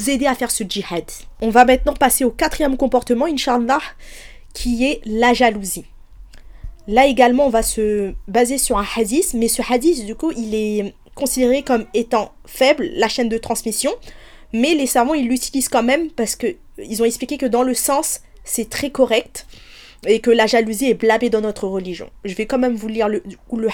[0.07, 1.05] aider à faire ce djihad.
[1.41, 3.79] On va maintenant passer au quatrième comportement, Inch'Allah,
[4.53, 5.85] qui est la jalousie.
[6.87, 10.53] Là également, on va se baser sur un hadith, mais ce hadith, du coup, il
[10.53, 13.91] est considéré comme étant faible, la chaîne de transmission,
[14.53, 18.21] mais les savants, ils l'utilisent quand même parce qu'ils ont expliqué que dans le sens,
[18.43, 19.47] c'est très correct
[20.07, 22.09] et que la jalousie est blâmée dans notre religion.
[22.23, 23.21] Je vais quand même vous lire le,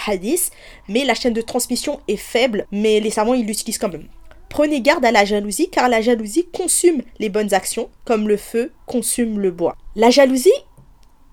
[0.08, 0.52] hadith,
[0.88, 4.08] mais la chaîne de transmission est faible, mais les savants, ils l'utilisent quand même.
[4.50, 8.72] Prenez garde à la jalousie, car la jalousie consume les bonnes actions, comme le feu
[8.86, 9.78] consume le bois.
[9.96, 10.50] La jalousie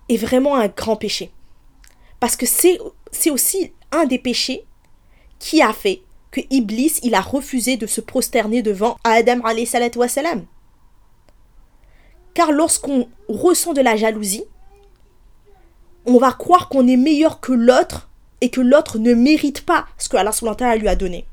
[0.09, 1.31] est vraiment un grand péché.
[2.19, 2.79] Parce que c'est
[3.29, 4.65] aussi un des péchés
[5.39, 9.41] qui a fait que Iblis, il a refusé de se prosterner devant Adam
[10.07, 10.45] salam.
[12.33, 14.43] Car lorsqu'on ressent de la jalousie,
[16.05, 18.09] on va croire qu'on est meilleur que l'autre
[18.41, 21.25] et que l'autre ne mérite pas ce que Allah lui a donné.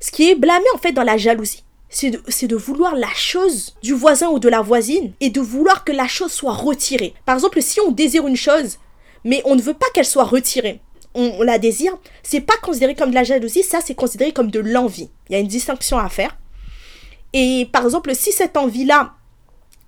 [0.00, 3.92] Ce qui est blâmé en fait dans la jalousie, c'est de, vouloir la chose du
[3.92, 7.14] voisin ou de la voisine et de vouloir que la chose soit retirée.
[7.26, 8.78] Par exemple, si on désire une chose,
[9.24, 10.80] mais on ne veut pas qu'elle soit retirée.
[11.14, 11.92] On, la désire,
[12.22, 15.10] c'est pas considéré comme de la jalousie, ça c'est considéré comme de l'envie.
[15.28, 16.36] Il y a une distinction à faire.
[17.32, 19.12] Et par exemple, si cette envie-là,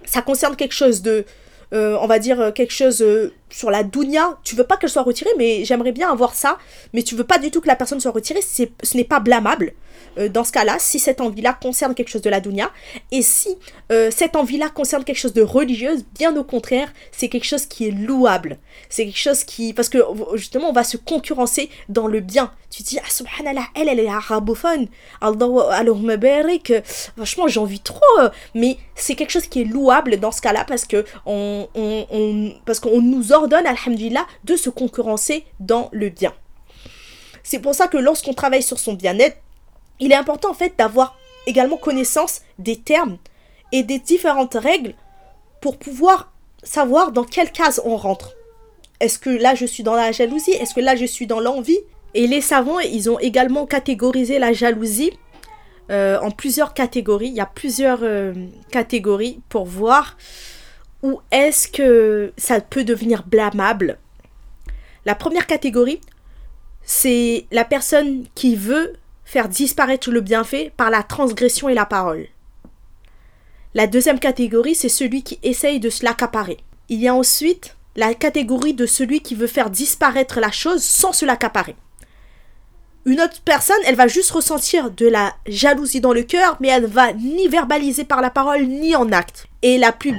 [0.05, 1.25] ça concerne quelque chose de,
[1.72, 5.03] euh, on va dire quelque chose euh, sur la dounia, tu veux pas qu'elle soit
[5.03, 6.59] retirée, mais j'aimerais bien avoir ça,
[6.93, 9.75] mais tu veux pas du tout que la personne soit retirée, ce n'est pas blâmable.
[10.19, 12.71] Euh, dans ce cas-là, si cette envie-là concerne quelque chose de la dunya,
[13.11, 13.57] et si
[13.91, 17.89] euh, cette envie-là concerne quelque chose de religieuse, bien au contraire, c'est quelque chose qui
[17.89, 18.59] est louable.
[18.89, 19.73] C'est quelque chose qui...
[19.73, 19.99] Parce que
[20.35, 22.53] justement, on va se concurrencer dans le bien.
[22.71, 24.89] Tu dis, ah subhanallah, elle, elle est arabophone.
[25.21, 26.73] Allahumma barik.
[27.17, 28.01] Franchement, j'ai envie trop.
[28.55, 32.81] Mais c'est quelque chose qui est louable dans ce cas-là parce que on, on, parce
[32.81, 36.32] qu'on nous ordonne, alhamdulillah, de se concurrencer dans le bien.
[37.43, 39.37] C'est pour ça que lorsqu'on travaille sur son bien-être,
[40.01, 41.16] il est important en fait d'avoir
[41.47, 43.18] également connaissance des termes
[43.72, 44.95] et des différentes règles
[45.61, 46.32] pour pouvoir
[46.62, 48.35] savoir dans quelle case on rentre.
[49.01, 50.53] Est-ce que là je suis dans la jalousie?
[50.53, 51.78] Est-ce que là je suis dans l'envie?
[52.14, 55.11] Et les savants, ils ont également catégorisé la jalousie
[55.91, 57.28] euh, en plusieurs catégories.
[57.28, 58.32] Il y a plusieurs euh,
[58.70, 60.16] catégories pour voir
[61.05, 63.99] où est-ce que ça peut devenir blâmable?
[65.05, 66.01] La première catégorie,
[66.83, 68.95] c'est la personne qui veut
[69.27, 72.27] faire disparaître le bienfait par la transgression et la parole.
[73.75, 76.57] La deuxième catégorie, c'est celui qui essaye de se l'accaparer.
[76.89, 81.13] Il y a ensuite la catégorie de celui qui veut faire disparaître la chose sans
[81.13, 81.77] se l'accaparer.
[83.05, 86.87] Une autre personne, elle va juste ressentir de la jalousie dans le cœur, mais elle
[86.87, 89.49] va ni verbaliser par la parole ni en acte.
[89.61, 90.15] Et la plus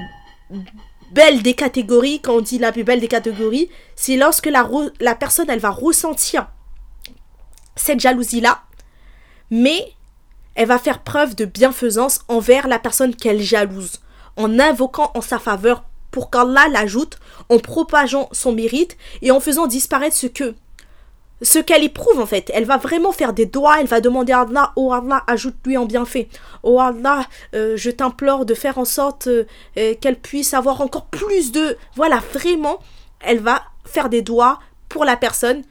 [1.12, 4.70] belle des catégories, quand on dit la plus belle des catégories, c'est lorsque la,
[5.00, 6.48] la personne, elle va ressentir
[7.76, 8.62] cette jalousie-là,
[9.52, 9.94] mais
[10.56, 14.00] elle va faire preuve de bienfaisance envers la personne qu'elle jalouse,
[14.38, 17.20] en invoquant en sa faveur pour qu'Allah l'ajoute,
[17.50, 20.56] en propageant son mérite et en faisant disparaître ce que
[21.42, 22.52] ce qu'elle éprouve en fait.
[22.54, 25.86] Elle va vraiment faire des doigts, elle va demander à Allah, oh Allah, ajoute-lui en
[25.86, 26.30] bienfait.
[26.64, 29.46] Oh Allah, euh, je t'implore de faire en sorte euh,
[29.78, 31.78] euh, qu'elle puisse avoir encore plus de...
[31.96, 32.80] Voilà, vraiment,
[33.20, 34.60] elle va faire des doigts
[34.90, 35.64] pour la personne.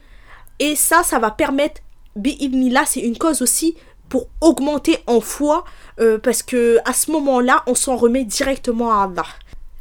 [0.59, 1.81] Et ça, ça va permettre
[2.15, 3.75] là c'est une cause aussi
[4.07, 5.65] pour augmenter en foi,
[6.23, 9.25] parce que à ce moment-là, on s'en remet directement à Allah.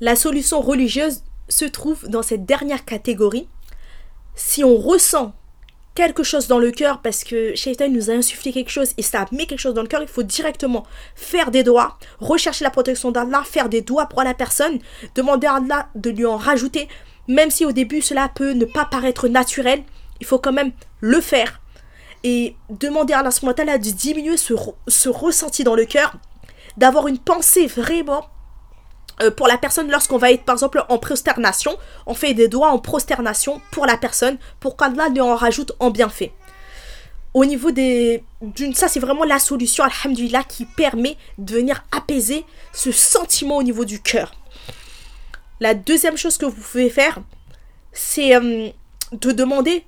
[0.00, 3.46] La solution religieuse se trouve dans cette dernière catégorie.
[4.34, 5.32] Si on ressent
[5.94, 9.26] quelque chose dans le cœur parce que Shaitan nous a insufflé quelque chose et ça
[9.32, 10.84] met quelque chose dans le cœur, il faut directement
[11.14, 14.78] faire des doigts, rechercher la protection d'Allah, faire des doigts pour la personne,
[15.14, 16.88] demander à Allah de lui en rajouter,
[17.28, 19.82] même si au début cela peut ne pas paraître naturel,
[20.20, 21.60] il faut quand même le faire.
[22.24, 24.54] Et demander à Allah de diminuer ce,
[24.88, 26.16] ce ressenti dans le cœur,
[26.76, 28.26] d'avoir une pensée vraiment
[29.22, 32.70] euh, pour la personne lorsqu'on va être par exemple en prosternation, on fait des doigts
[32.70, 36.32] en prosternation pour la personne pour qu'Allah en rajoute en bienfait.
[37.32, 38.22] Au niveau des...
[38.74, 43.84] ça c'est vraiment la solution, alhamdulillah, qui permet de venir apaiser ce sentiment au niveau
[43.84, 44.32] du cœur.
[45.60, 47.18] La deuxième chose que vous pouvez faire,
[47.92, 48.68] c'est euh,
[49.12, 49.84] de demander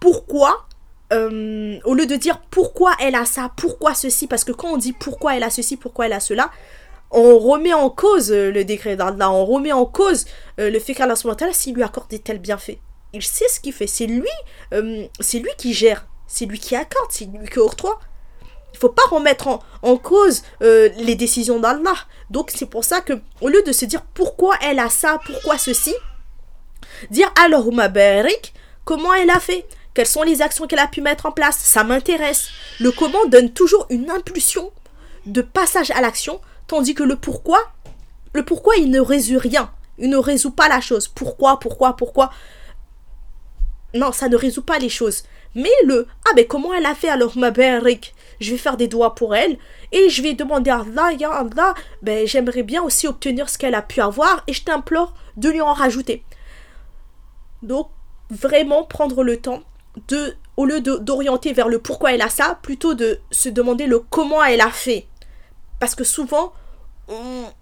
[0.00, 0.66] pourquoi
[1.12, 4.76] euh, au lieu de dire pourquoi elle a ça, pourquoi ceci, parce que quand on
[4.78, 6.50] dit pourquoi elle a ceci, pourquoi elle a cela,
[7.12, 10.24] on remet en cause euh, le décret d'Allah, on remet en cause
[10.58, 11.14] euh, le fait qu'Allah
[11.52, 12.78] s'il lui accorde des tels bienfaits.
[13.12, 14.28] Il sait ce qu'il fait, c'est lui,
[15.20, 18.00] c'est lui qui gère, c'est lui qui accorde, c'est lui qui octroie.
[18.72, 21.92] Il faut pas remettre en, cause les décisions d'Allah.
[22.30, 25.58] Donc c'est pour ça que au lieu de se dire pourquoi elle a ça, pourquoi
[25.58, 25.94] ceci,
[27.10, 28.54] dire Allahumma barik,
[28.86, 29.66] comment elle a fait?
[29.94, 31.58] Quelles sont les actions qu'elle a pu mettre en place?
[31.58, 32.48] Ça m'intéresse.
[32.80, 34.72] Le comment donne toujours une impulsion
[35.26, 36.40] de passage à l'action,
[36.72, 37.60] tandis que le pourquoi,
[38.32, 39.70] le pourquoi, il ne résout rien.
[39.98, 41.06] Il ne résout pas la chose.
[41.06, 42.32] Pourquoi, pourquoi, pourquoi?
[43.92, 45.24] Non, ça ne résout pas les choses.
[45.54, 48.78] Mais le Ah, ben comment elle a fait alors, ma belle Rick Je vais faire
[48.78, 49.58] des doigts pour elle
[49.92, 53.74] et je vais demander à Allah, Ya Allah, ben j'aimerais bien aussi obtenir ce qu'elle
[53.74, 56.24] a pu avoir et je t'implore de lui en rajouter.
[57.62, 57.90] Donc,
[58.30, 59.62] vraiment prendre le temps
[60.08, 63.98] de, au lieu d'orienter vers le pourquoi elle a ça, plutôt de se demander le
[63.98, 65.06] comment elle a fait.
[65.78, 66.54] Parce que souvent,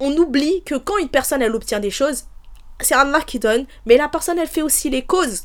[0.01, 2.25] on, oublie que quand une personne, elle obtient des choses,
[2.81, 5.45] c'est Allah qui donne, mais la personne, elle fait aussi les causes.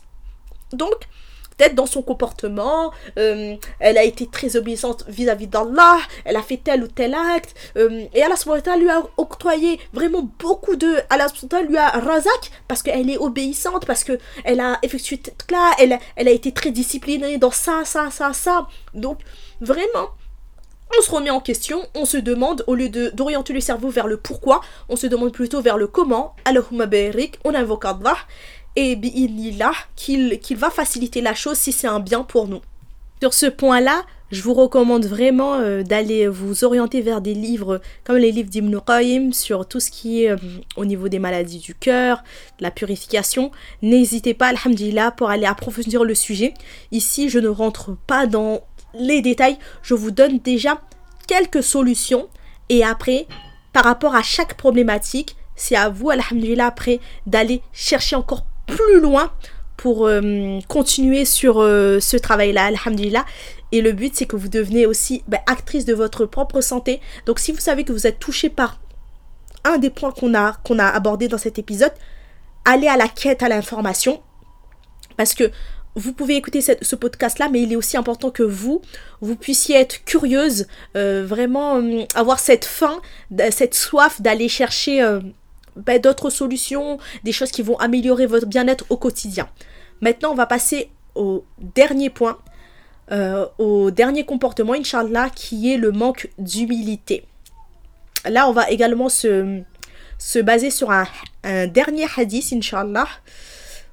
[0.72, 1.08] Donc,
[1.58, 6.58] peut-être dans son comportement, euh, elle a été très obéissante vis-à-vis d'Allah, elle a fait
[6.58, 8.36] tel ou tel acte, euh, et Allah
[8.78, 10.98] lui a octroyé vraiment beaucoup de...
[11.10, 11.28] Allah
[11.68, 16.32] lui a razak parce qu'elle est obéissante, parce qu'elle a effectué là, elle, elle a
[16.32, 18.68] été très disciplinée dans ça, ça, ça, ça.
[18.94, 19.20] Donc,
[19.62, 20.10] vraiment,
[20.98, 24.18] on se remet en question, on se demande, au lieu d'orienter le cerveau vers le
[24.18, 26.36] pourquoi, on se demande plutôt vers le comment.
[26.46, 28.18] Allahumma barik, on invoque Allah
[28.76, 28.96] et
[29.58, 32.62] là qu'il va faciliter la chose si c'est un bien pour nous.
[33.22, 38.18] Sur ce point-là, je vous recommande vraiment euh, d'aller vous orienter vers des livres comme
[38.18, 40.38] les livres d'Ibn sur tout ce qui est euh,
[40.76, 42.24] au niveau des maladies du cœur,
[42.60, 43.52] de la purification.
[43.82, 46.54] N'hésitez pas, alhamdulillah, pour aller approfondir le sujet.
[46.92, 48.62] Ici, je ne rentre pas dans
[49.00, 50.82] les détails, je vous donne déjà
[51.28, 52.28] quelques solutions
[52.70, 53.28] et après,
[53.74, 59.32] par rapport à chaque problématique, c'est à vous, alhamdulillah, après d'aller chercher encore plus loin
[59.78, 63.26] pour euh, continuer sur euh, ce travail-là, alhamdulillah.
[63.72, 67.02] Et le but, c'est que vous devenez aussi ben, actrice de votre propre santé.
[67.26, 68.80] Donc, si vous savez que vous êtes touché par
[69.64, 71.94] un des points qu'on a, qu'on a abordé dans cet épisode,
[72.64, 74.22] allez à la quête à l'information.
[75.18, 75.52] Parce que
[75.96, 78.82] vous pouvez écouter ce podcast-là, mais il est aussi important que vous,
[79.22, 80.68] vous puissiez être curieuse,
[80.98, 81.82] euh, vraiment
[82.16, 83.02] avoir cette faim,
[83.52, 85.02] cette soif d'aller chercher
[85.76, 89.50] ben, d'autres solutions, des choses qui vont améliorer votre bien-être au quotidien.
[90.02, 92.38] Maintenant, on va passer au dernier point,
[93.12, 97.26] euh, au dernier comportement, Inch'Allah, qui est le manque d'humilité.
[98.26, 99.62] Là, on va également se,
[100.18, 101.06] se baser sur un,
[101.68, 103.08] dernier hadith, Inch'Allah,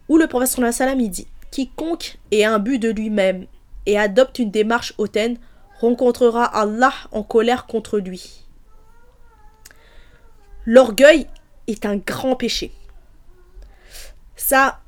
[0.08, 3.46] où le professeur sallam dit Quiconque est but de lui-même
[3.86, 5.36] et adopte une démarche hautaine
[5.80, 8.44] rencontrera Allah en colère contre lui.
[10.64, 11.26] L'orgueil
[11.66, 12.72] est un grand péché.
[14.34, 14.80] Ça,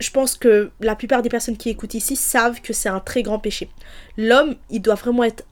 [0.00, 3.22] je pense que la plupart des personnes qui écoutent ici savent que c'est un très
[3.22, 3.70] grand péché.
[4.16, 5.44] L'homme, il doit vraiment être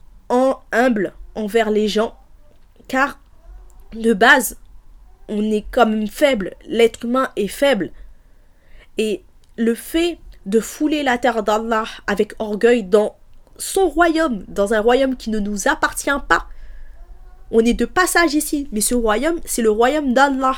[0.71, 2.17] humble envers les gens,
[2.87, 3.19] car
[3.93, 4.57] de base,
[5.29, 6.55] on est comme faible.
[6.65, 7.91] L'être humain est faible.
[8.97, 9.23] Et
[9.57, 13.15] le fait de fouler la terre d'Allah avec orgueil dans
[13.57, 16.47] son royaume, dans un royaume qui ne nous appartient pas,
[17.51, 20.55] on est de passage ici, mais ce royaume, c'est le royaume d'Allah.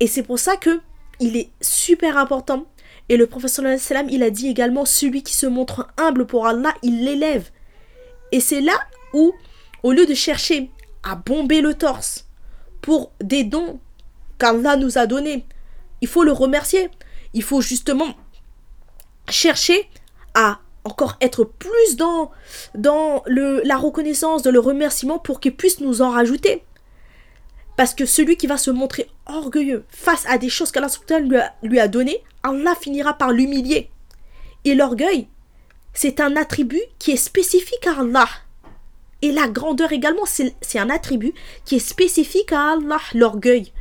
[0.00, 0.80] Et c'est pour ça que
[1.20, 2.66] il est super important.
[3.08, 3.64] Et le professeur
[4.08, 7.50] il a dit également celui qui se montre humble pour Allah, il l'élève.
[8.32, 8.74] Et c'est là
[9.12, 9.32] où,
[9.82, 10.70] au lieu de chercher
[11.02, 12.26] à bomber le torse
[12.80, 13.78] pour des dons
[14.38, 15.46] qu'Allah nous a donnés,
[16.00, 16.90] il faut le remercier.
[17.34, 18.16] Il faut justement
[19.28, 19.88] chercher
[20.34, 22.30] à encore être plus dans,
[22.74, 26.62] dans la reconnaissance, de le remerciement pour qu'il puisse nous en rajouter.
[27.76, 30.88] Parce que celui qui va se montrer orgueilleux face à des choses qu'Allah
[31.20, 33.90] lui lui a données, Allah finira par l'humilier.
[34.64, 35.26] Et l'orgueil,
[35.92, 38.28] c'est un attribut qui est spécifique à Allah.
[39.22, 41.32] Et la grandeur également, c'est un attribut
[41.64, 43.72] qui est spécifique à Allah, l'orgueil.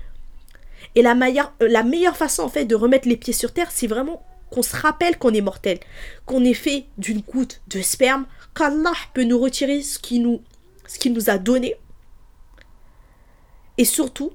[0.95, 3.87] Et la meilleure, la meilleure façon en fait de remettre les pieds sur terre, c'est
[3.87, 5.79] vraiment qu'on se rappelle qu'on est mortel,
[6.25, 8.25] qu'on est fait d'une goutte de sperme,
[8.55, 10.41] qu'Allah peut nous retirer ce qu'il nous,
[10.85, 11.75] ce nous a donné.
[13.79, 14.31] Et surtout,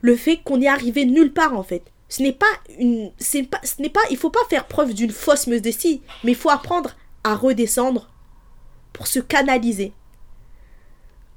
[0.00, 1.82] le fait qu'on est arrivé nulle part en fait.
[2.08, 2.46] Ce n'est pas
[2.78, 3.10] une.
[3.50, 4.00] Pas, ce n'est pas.
[4.10, 6.90] Il faut pas faire preuve d'une fausse modestie, mais il faut apprendre
[7.24, 8.08] à redescendre
[8.92, 9.92] pour se canaliser.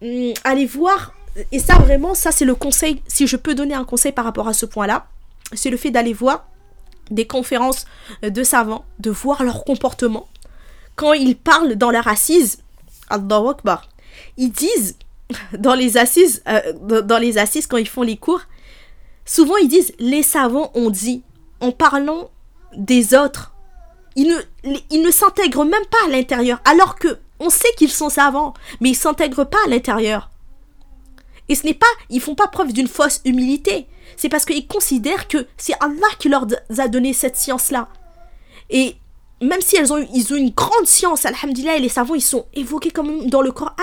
[0.02, 1.17] Hum, allez voir.
[1.52, 3.02] Et ça vraiment, ça c'est le conseil.
[3.08, 5.08] Si je peux donner un conseil par rapport à ce point-là,
[5.54, 6.48] c'est le fait d'aller voir
[7.12, 7.86] des conférences
[8.22, 10.28] de savants, de voir leur comportement.
[10.96, 12.60] Quand ils parlent dans leur assise,
[13.10, 13.88] Allahu Akbar,
[14.38, 14.98] ils disent
[15.58, 18.42] dans les assises, euh, dans les assises quand ils font les cours,
[19.26, 21.24] souvent ils disent les savants ont dit
[21.60, 22.30] en parlant
[22.76, 23.54] des autres.
[24.16, 28.10] Ils ne, ils ne s'intègrent même pas à l'intérieur, alors que on sait qu'ils sont
[28.10, 30.32] savants, mais ils s'intègrent pas à l'intérieur.
[31.50, 33.88] Et ce n'est pas, ils font pas preuve d'une fausse humilité.
[34.18, 36.46] C'est parce qu'ils considèrent que c'est Allah qui leur
[36.78, 37.90] a donné cette science-là.
[38.70, 38.98] Et
[39.42, 42.48] même si elles ont, ils ont une grande science, alhamdulillah, et les savants, ils sont
[42.54, 43.74] évoqués comme dans le Coran.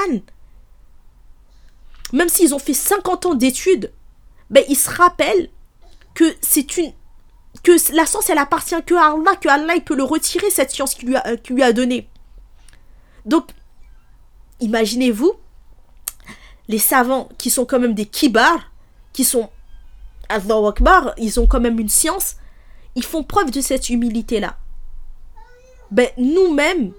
[2.12, 3.92] Même s'ils ont fait 50 ans d'études,
[4.50, 5.50] ben, ils se rappellent
[6.14, 6.92] que c'est une
[7.62, 10.70] que la science elle appartient que à Allah, que Allah il peut le retirer cette
[10.70, 12.08] science qu'il lui a, lui a donnée.
[13.26, 13.48] Donc,
[14.60, 15.32] imaginez-vous
[16.68, 18.70] les savants qui sont quand même des kibars,
[19.12, 19.50] qui sont
[20.28, 22.36] Allahu Akbar, ils ont quand même une science,
[22.94, 24.56] ils font preuve de cette humilité-là.
[25.90, 26.92] Ben, nous-mêmes,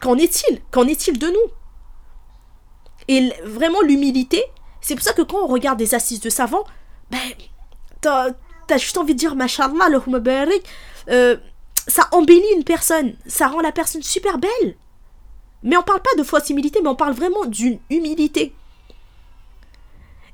[0.00, 0.60] qu'en est-il?
[0.70, 1.52] Qu'en est-il de nous?
[3.08, 4.44] Et vraiment, l'humilité,
[4.80, 6.64] c'est pour ça que quand on regarde des assises de savants,
[7.10, 7.18] ben,
[8.00, 8.30] t'as
[8.70, 10.00] as juste envie de dire, mashallah, le
[11.08, 11.36] euh,
[11.88, 14.76] ça embellit une personne, ça rend la personne super belle.
[15.62, 18.52] Mais on parle pas de fausse humilité, mais on parle vraiment d'une humilité.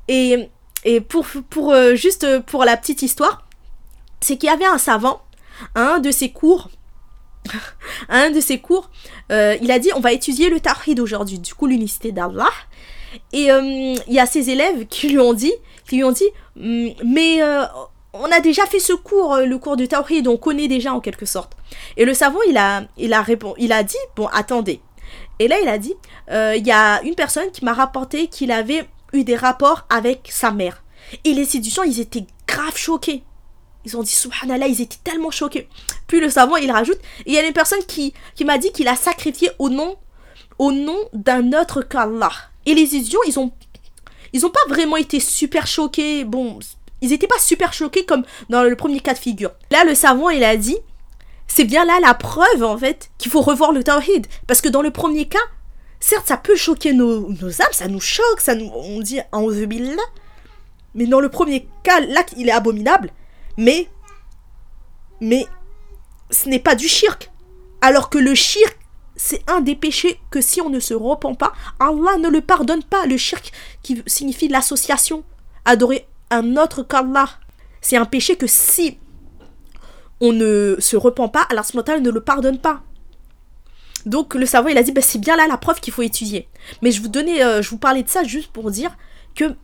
[0.08, 0.48] Et,
[0.84, 3.46] et pour, pour euh, juste pour la petite histoire,
[4.20, 5.22] c'est qu'il y avait un savant,
[5.74, 6.70] un de ses cours,
[8.08, 8.90] un de ses cours,
[9.30, 12.50] euh, il a dit on va étudier le tawhid aujourd'hui, du coup l'unicité d'Allah.
[13.32, 13.62] Et euh,
[14.06, 15.52] il y a ses élèves qui lui ont dit,
[15.88, 17.40] qui lui ont dit, hum, mais
[18.14, 21.26] on a déjà fait ce cours, le cours de tawhid, on connaît déjà en quelque
[21.26, 21.52] sorte.
[21.96, 23.24] Et le savant, il a, il a
[23.58, 24.80] il a dit, bon, attendez,
[25.38, 25.94] et là, il a dit,
[26.30, 30.28] euh, il y a une personne qui m'a rapporté qu'il avait eu des rapports avec
[30.30, 30.82] sa mère.
[31.24, 33.22] Et les étudiants, ils étaient grave choqués.
[33.84, 35.68] Ils ont dit, subhanallah, ils étaient tellement choqués.
[36.06, 38.88] Puis le savant, il rajoute, il y a une personne qui, qui m'a dit qu'il
[38.88, 39.96] a sacrifié au nom,
[40.58, 42.32] au nom d'un autre qu'Allah.
[42.66, 43.52] Et les étudiants, ils ont,
[44.32, 46.24] ils ont pas vraiment été super choqués.
[46.24, 46.58] Bon,
[47.00, 49.52] ils étaient pas super choqués comme dans le premier cas de figure.
[49.70, 50.76] Là, le savant, il a dit,
[51.48, 54.26] c'est bien là la preuve, en fait, qu'il faut revoir le tawhid.
[54.46, 55.38] Parce que dans le premier cas,
[55.98, 59.48] certes, ça peut choquer nos, nos âmes, ça nous choque, ça nous, on dit en
[59.48, 60.02] là.
[60.94, 63.10] Mais dans le premier cas, là, il est abominable.
[63.56, 63.88] Mais,
[65.20, 65.46] mais,
[66.30, 67.30] ce n'est pas du shirk.
[67.80, 68.78] Alors que le shirk,
[69.16, 72.82] c'est un des péchés que si on ne se repent pas, Allah ne le pardonne
[72.82, 73.06] pas.
[73.06, 75.24] Le shirk qui signifie l'association,
[75.64, 77.28] adorer un autre qu'Allah.
[77.80, 78.98] C'est un péché que si
[80.20, 81.62] on ne se repent pas, Allah
[82.00, 82.82] ne le pardonne pas.
[84.06, 86.48] Donc le savant il a dit bah, c'est bien là la preuve qu'il faut étudier.
[86.82, 88.96] Mais je vous donnais, euh, je vous parlais de ça juste pour dire
[89.34, 89.56] que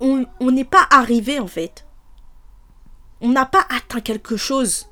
[0.00, 1.86] on n'est pas arrivé en fait.
[3.20, 4.86] On n'a pas atteint quelque chose.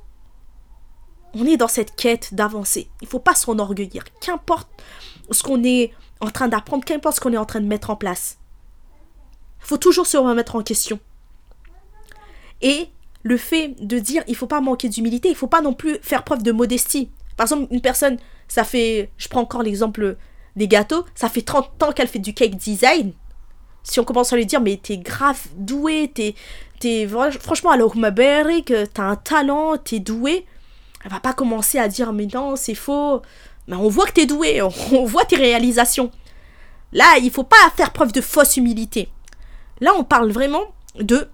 [1.35, 2.89] On est dans cette quête d'avancer.
[3.03, 4.05] Il faut pas s'enorgueillir.
[4.21, 4.69] Qu'importe
[5.31, 7.97] ce qu'on est en train d'apprendre, qu'importe ce qu'on est en train de mettre en
[7.97, 8.39] place.
[9.61, 10.99] Il faut toujours se remettre en question.
[12.63, 12.89] Et
[13.25, 16.23] le fait de dire il faut pas manquer d'humilité, il faut pas non plus faire
[16.23, 17.11] preuve de modestie.
[17.37, 20.17] Par exemple, une personne, ça fait, je prends encore l'exemple
[20.55, 23.13] des gâteaux, ça fait 30 ans qu'elle fait du cake design.
[23.83, 26.35] Si on commence à lui dire, mais t'es grave doué, t'es,
[26.79, 27.09] t'es,
[27.41, 30.47] franchement, alors que t'as un talent, t'es doué,
[31.05, 33.21] elle va pas commencer à dire, mais non, c'est faux.
[33.67, 34.69] Mais on voit que t'es doué, on
[35.05, 36.11] voit tes réalisations.
[36.93, 39.09] Là, il faut pas faire preuve de fausse humilité.
[39.81, 40.65] Là, on parle vraiment
[40.99, 41.29] de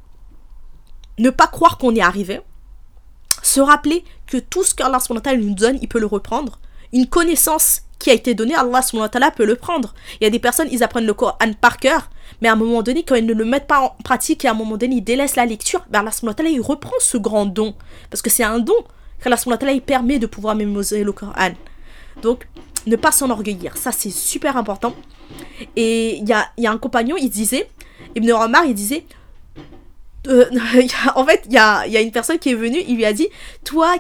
[1.21, 2.41] ne pas croire qu'on est arrivé,
[3.43, 4.99] se rappeler que tout ce qu'Allah
[5.37, 6.61] nous donne, il peut le reprendre.
[6.93, 9.95] Une connaissance qui a été donnée, Allah peut le prendre.
[10.21, 12.11] Il y a des personnes, ils apprennent le Coran par cœur,
[12.41, 14.53] mais à un moment donné, quand ils ne le mettent pas en pratique et à
[14.53, 17.75] un moment donné, ils délaissent la lecture, ben Allah il reprend ce grand don.
[18.11, 18.75] Parce que c'est un don
[19.23, 19.37] qu'Allah
[19.73, 21.51] il permet de pouvoir mémoriser le Coran.
[22.23, 22.49] Donc,
[22.87, 24.95] ne pas s'enorgueillir, ça c'est super important.
[25.77, 27.69] Et il y a, y a un compagnon, il disait,
[28.17, 29.05] Ibn Omar, il disait,
[30.29, 30.45] euh,
[31.15, 33.29] en fait, il y a, une personne qui est venue, il lui a dit
[33.65, 33.97] Toi,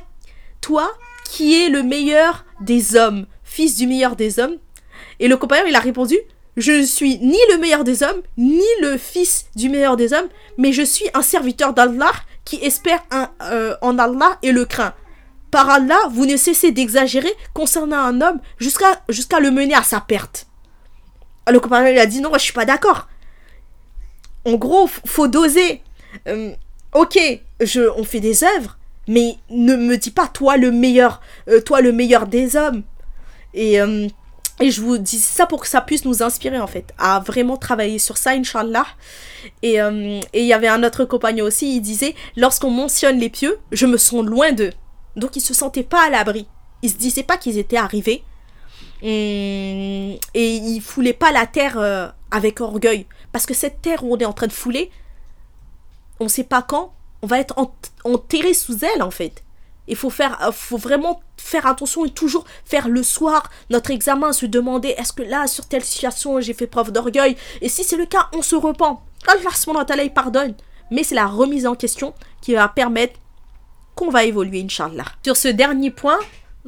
[0.61, 0.91] toi
[1.25, 4.57] qui es le meilleur des hommes, fils du meilleur des hommes.
[5.21, 6.17] Et le compagnon, il a répondu
[6.57, 10.29] Je ne suis ni le meilleur des hommes, ni le fils du meilleur des hommes,
[10.59, 12.13] mais je suis un serviteur d'Allah
[12.45, 13.03] qui espère
[13.43, 14.95] euh, en Allah et le craint.
[15.51, 20.47] Par Allah, vous ne cessez d'exagérer concernant un homme jusqu'à le mener à sa perte.
[21.51, 23.09] Le compagnon, il a dit Non, je suis pas d'accord.
[24.45, 25.83] En gros, faut doser.
[26.29, 26.53] Euh,
[26.95, 27.19] ok,
[27.61, 31.81] je, on fait des œuvres, mais ne me dis pas toi le meilleur, euh, toi
[31.81, 32.83] le meilleur des hommes.
[33.55, 34.09] Et, euh,
[34.63, 37.57] Et je vous dis ça pour que ça puisse nous inspirer en fait, à vraiment
[37.57, 38.87] travailler sur ça, Inch'Allah.
[39.63, 43.87] Et il y avait un autre compagnon aussi, il disait, lorsqu'on mentionne les pieux, je
[43.87, 44.73] me sens loin d'eux.
[45.17, 46.47] Donc ils se sentaient pas à l'abri.
[46.83, 48.23] Ils se disaient pas qu'ils étaient arrivés.
[49.03, 53.07] Et, et ils foulaient pas la terre avec orgueil.
[53.33, 54.91] Parce que cette terre où on est en train de fouler,
[56.21, 56.93] on sait pas quand,
[57.23, 57.57] on va être
[58.05, 59.43] enterré sous elle en fait.
[59.89, 64.33] Il faut faire, euh, faut vraiment faire attention et toujours faire le soir notre examen,
[64.33, 67.37] se demander est-ce que là, sur telle situation, j'ai fait preuve d'orgueil?
[67.61, 69.03] Et si c'est le cas, on se repent.
[69.27, 70.55] Allah pardonne.
[70.91, 73.19] Mais c'est la remise en question qui va permettre
[73.95, 75.05] qu'on va évoluer, Inch'Allah.
[75.25, 76.19] Sur ce dernier point,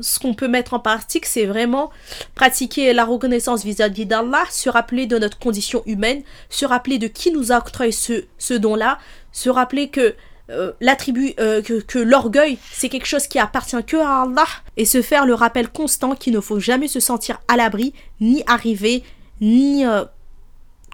[0.00, 1.90] ce qu'on peut mettre en pratique, c'est vraiment
[2.34, 7.30] pratiquer la reconnaissance vis-à-vis d'Allah, se rappeler de notre condition humaine, se rappeler de qui
[7.30, 8.98] nous a octroyé ce, ce don-là,
[9.33, 10.14] se rappeler que
[10.51, 15.24] euh, euh, que, l'orgueil c'est quelque chose qui appartient que à Allah et se faire
[15.24, 19.03] le rappel constant qu'il ne faut jamais se sentir à l'abri ni arriver
[19.41, 20.05] ni euh,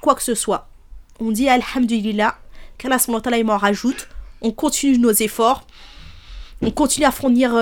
[0.03, 0.69] quoi que ce soit.
[1.19, 2.37] On dit alhamdulillah
[2.77, 2.99] qu'Allah
[3.45, 4.09] m'en rajoute.
[4.43, 5.67] On continue nos efforts.
[6.63, 7.53] On continue à fournir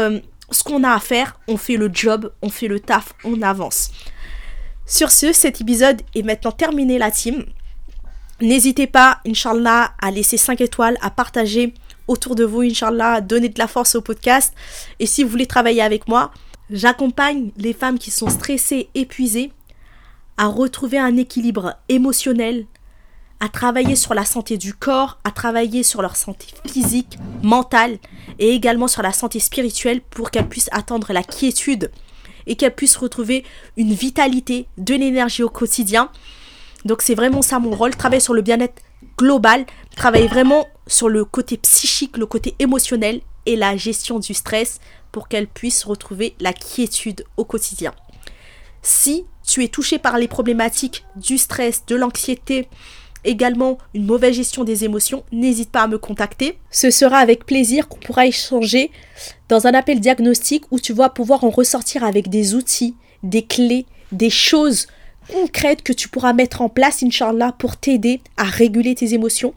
[0.51, 1.39] ce qu'on a à faire.
[1.49, 3.91] On fait le job on fait le taf on avance.
[4.85, 7.47] Sur ce cet épisode est maintenant terminé la team
[8.41, 11.72] N'hésitez pas, Inch'Allah, à laisser 5 étoiles, à partager
[12.07, 14.53] autour de vous, Inch'Allah, à donner de la force au podcast.
[14.99, 16.32] Et si vous voulez travailler avec moi,
[16.70, 19.53] j'accompagne les femmes qui sont stressées, épuisées,
[20.37, 22.66] à retrouver un équilibre émotionnel,
[23.41, 27.99] à travailler sur la santé du corps, à travailler sur leur santé physique, mentale
[28.39, 31.91] et également sur la santé spirituelle pour qu'elles puissent attendre la quiétude
[32.47, 33.45] et qu'elles puissent retrouver
[33.76, 36.11] une vitalité, de l'énergie au quotidien
[36.85, 38.83] donc c'est vraiment ça mon rôle, travailler sur le bien-être
[39.18, 39.64] global,
[39.97, 44.81] travailler vraiment sur le côté psychique, le côté émotionnel et la gestion du stress
[45.12, 47.95] pour qu'elle puisse retrouver la quiétude au quotidien.
[48.83, 52.68] Si tu es touché par les problématiques du stress, de l'anxiété,
[53.24, 56.59] également une mauvaise gestion des émotions, n'hésite pas à me contacter.
[56.70, 58.91] Ce sera avec plaisir qu'on pourra échanger
[59.49, 63.87] dans un appel diagnostic où tu vas pouvoir en ressortir avec des outils, des clés,
[64.12, 64.87] des choses
[65.33, 69.55] concrètes que tu pourras mettre en place, Inch'Allah, pour t'aider à réguler tes émotions,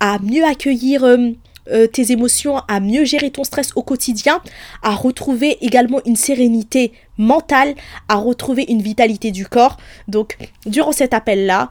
[0.00, 1.30] à mieux accueillir euh,
[1.68, 4.40] euh, tes émotions, à mieux gérer ton stress au quotidien,
[4.82, 7.74] à retrouver également une sérénité mentale,
[8.08, 9.76] à retrouver une vitalité du corps.
[10.08, 11.70] Donc, durant cet appel-là,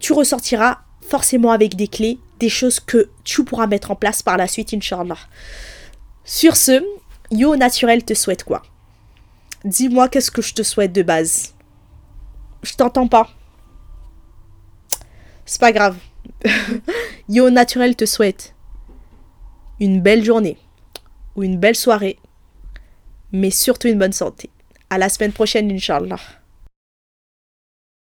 [0.00, 4.36] tu ressortiras forcément avec des clés, des choses que tu pourras mettre en place par
[4.36, 5.18] la suite, Inch'Allah.
[6.24, 6.84] Sur ce,
[7.30, 8.62] Yo Naturel te souhaite quoi?
[9.64, 11.51] Dis-moi qu'est-ce que je te souhaite de base?
[12.62, 13.28] Je t'entends pas.
[15.44, 15.96] C'est pas grave.
[17.28, 18.54] Yo Naturel te souhaite
[19.80, 20.56] une belle journée
[21.34, 22.18] ou une belle soirée,
[23.32, 24.50] mais surtout une bonne santé.
[24.90, 26.20] À la semaine prochaine, Inch'Allah.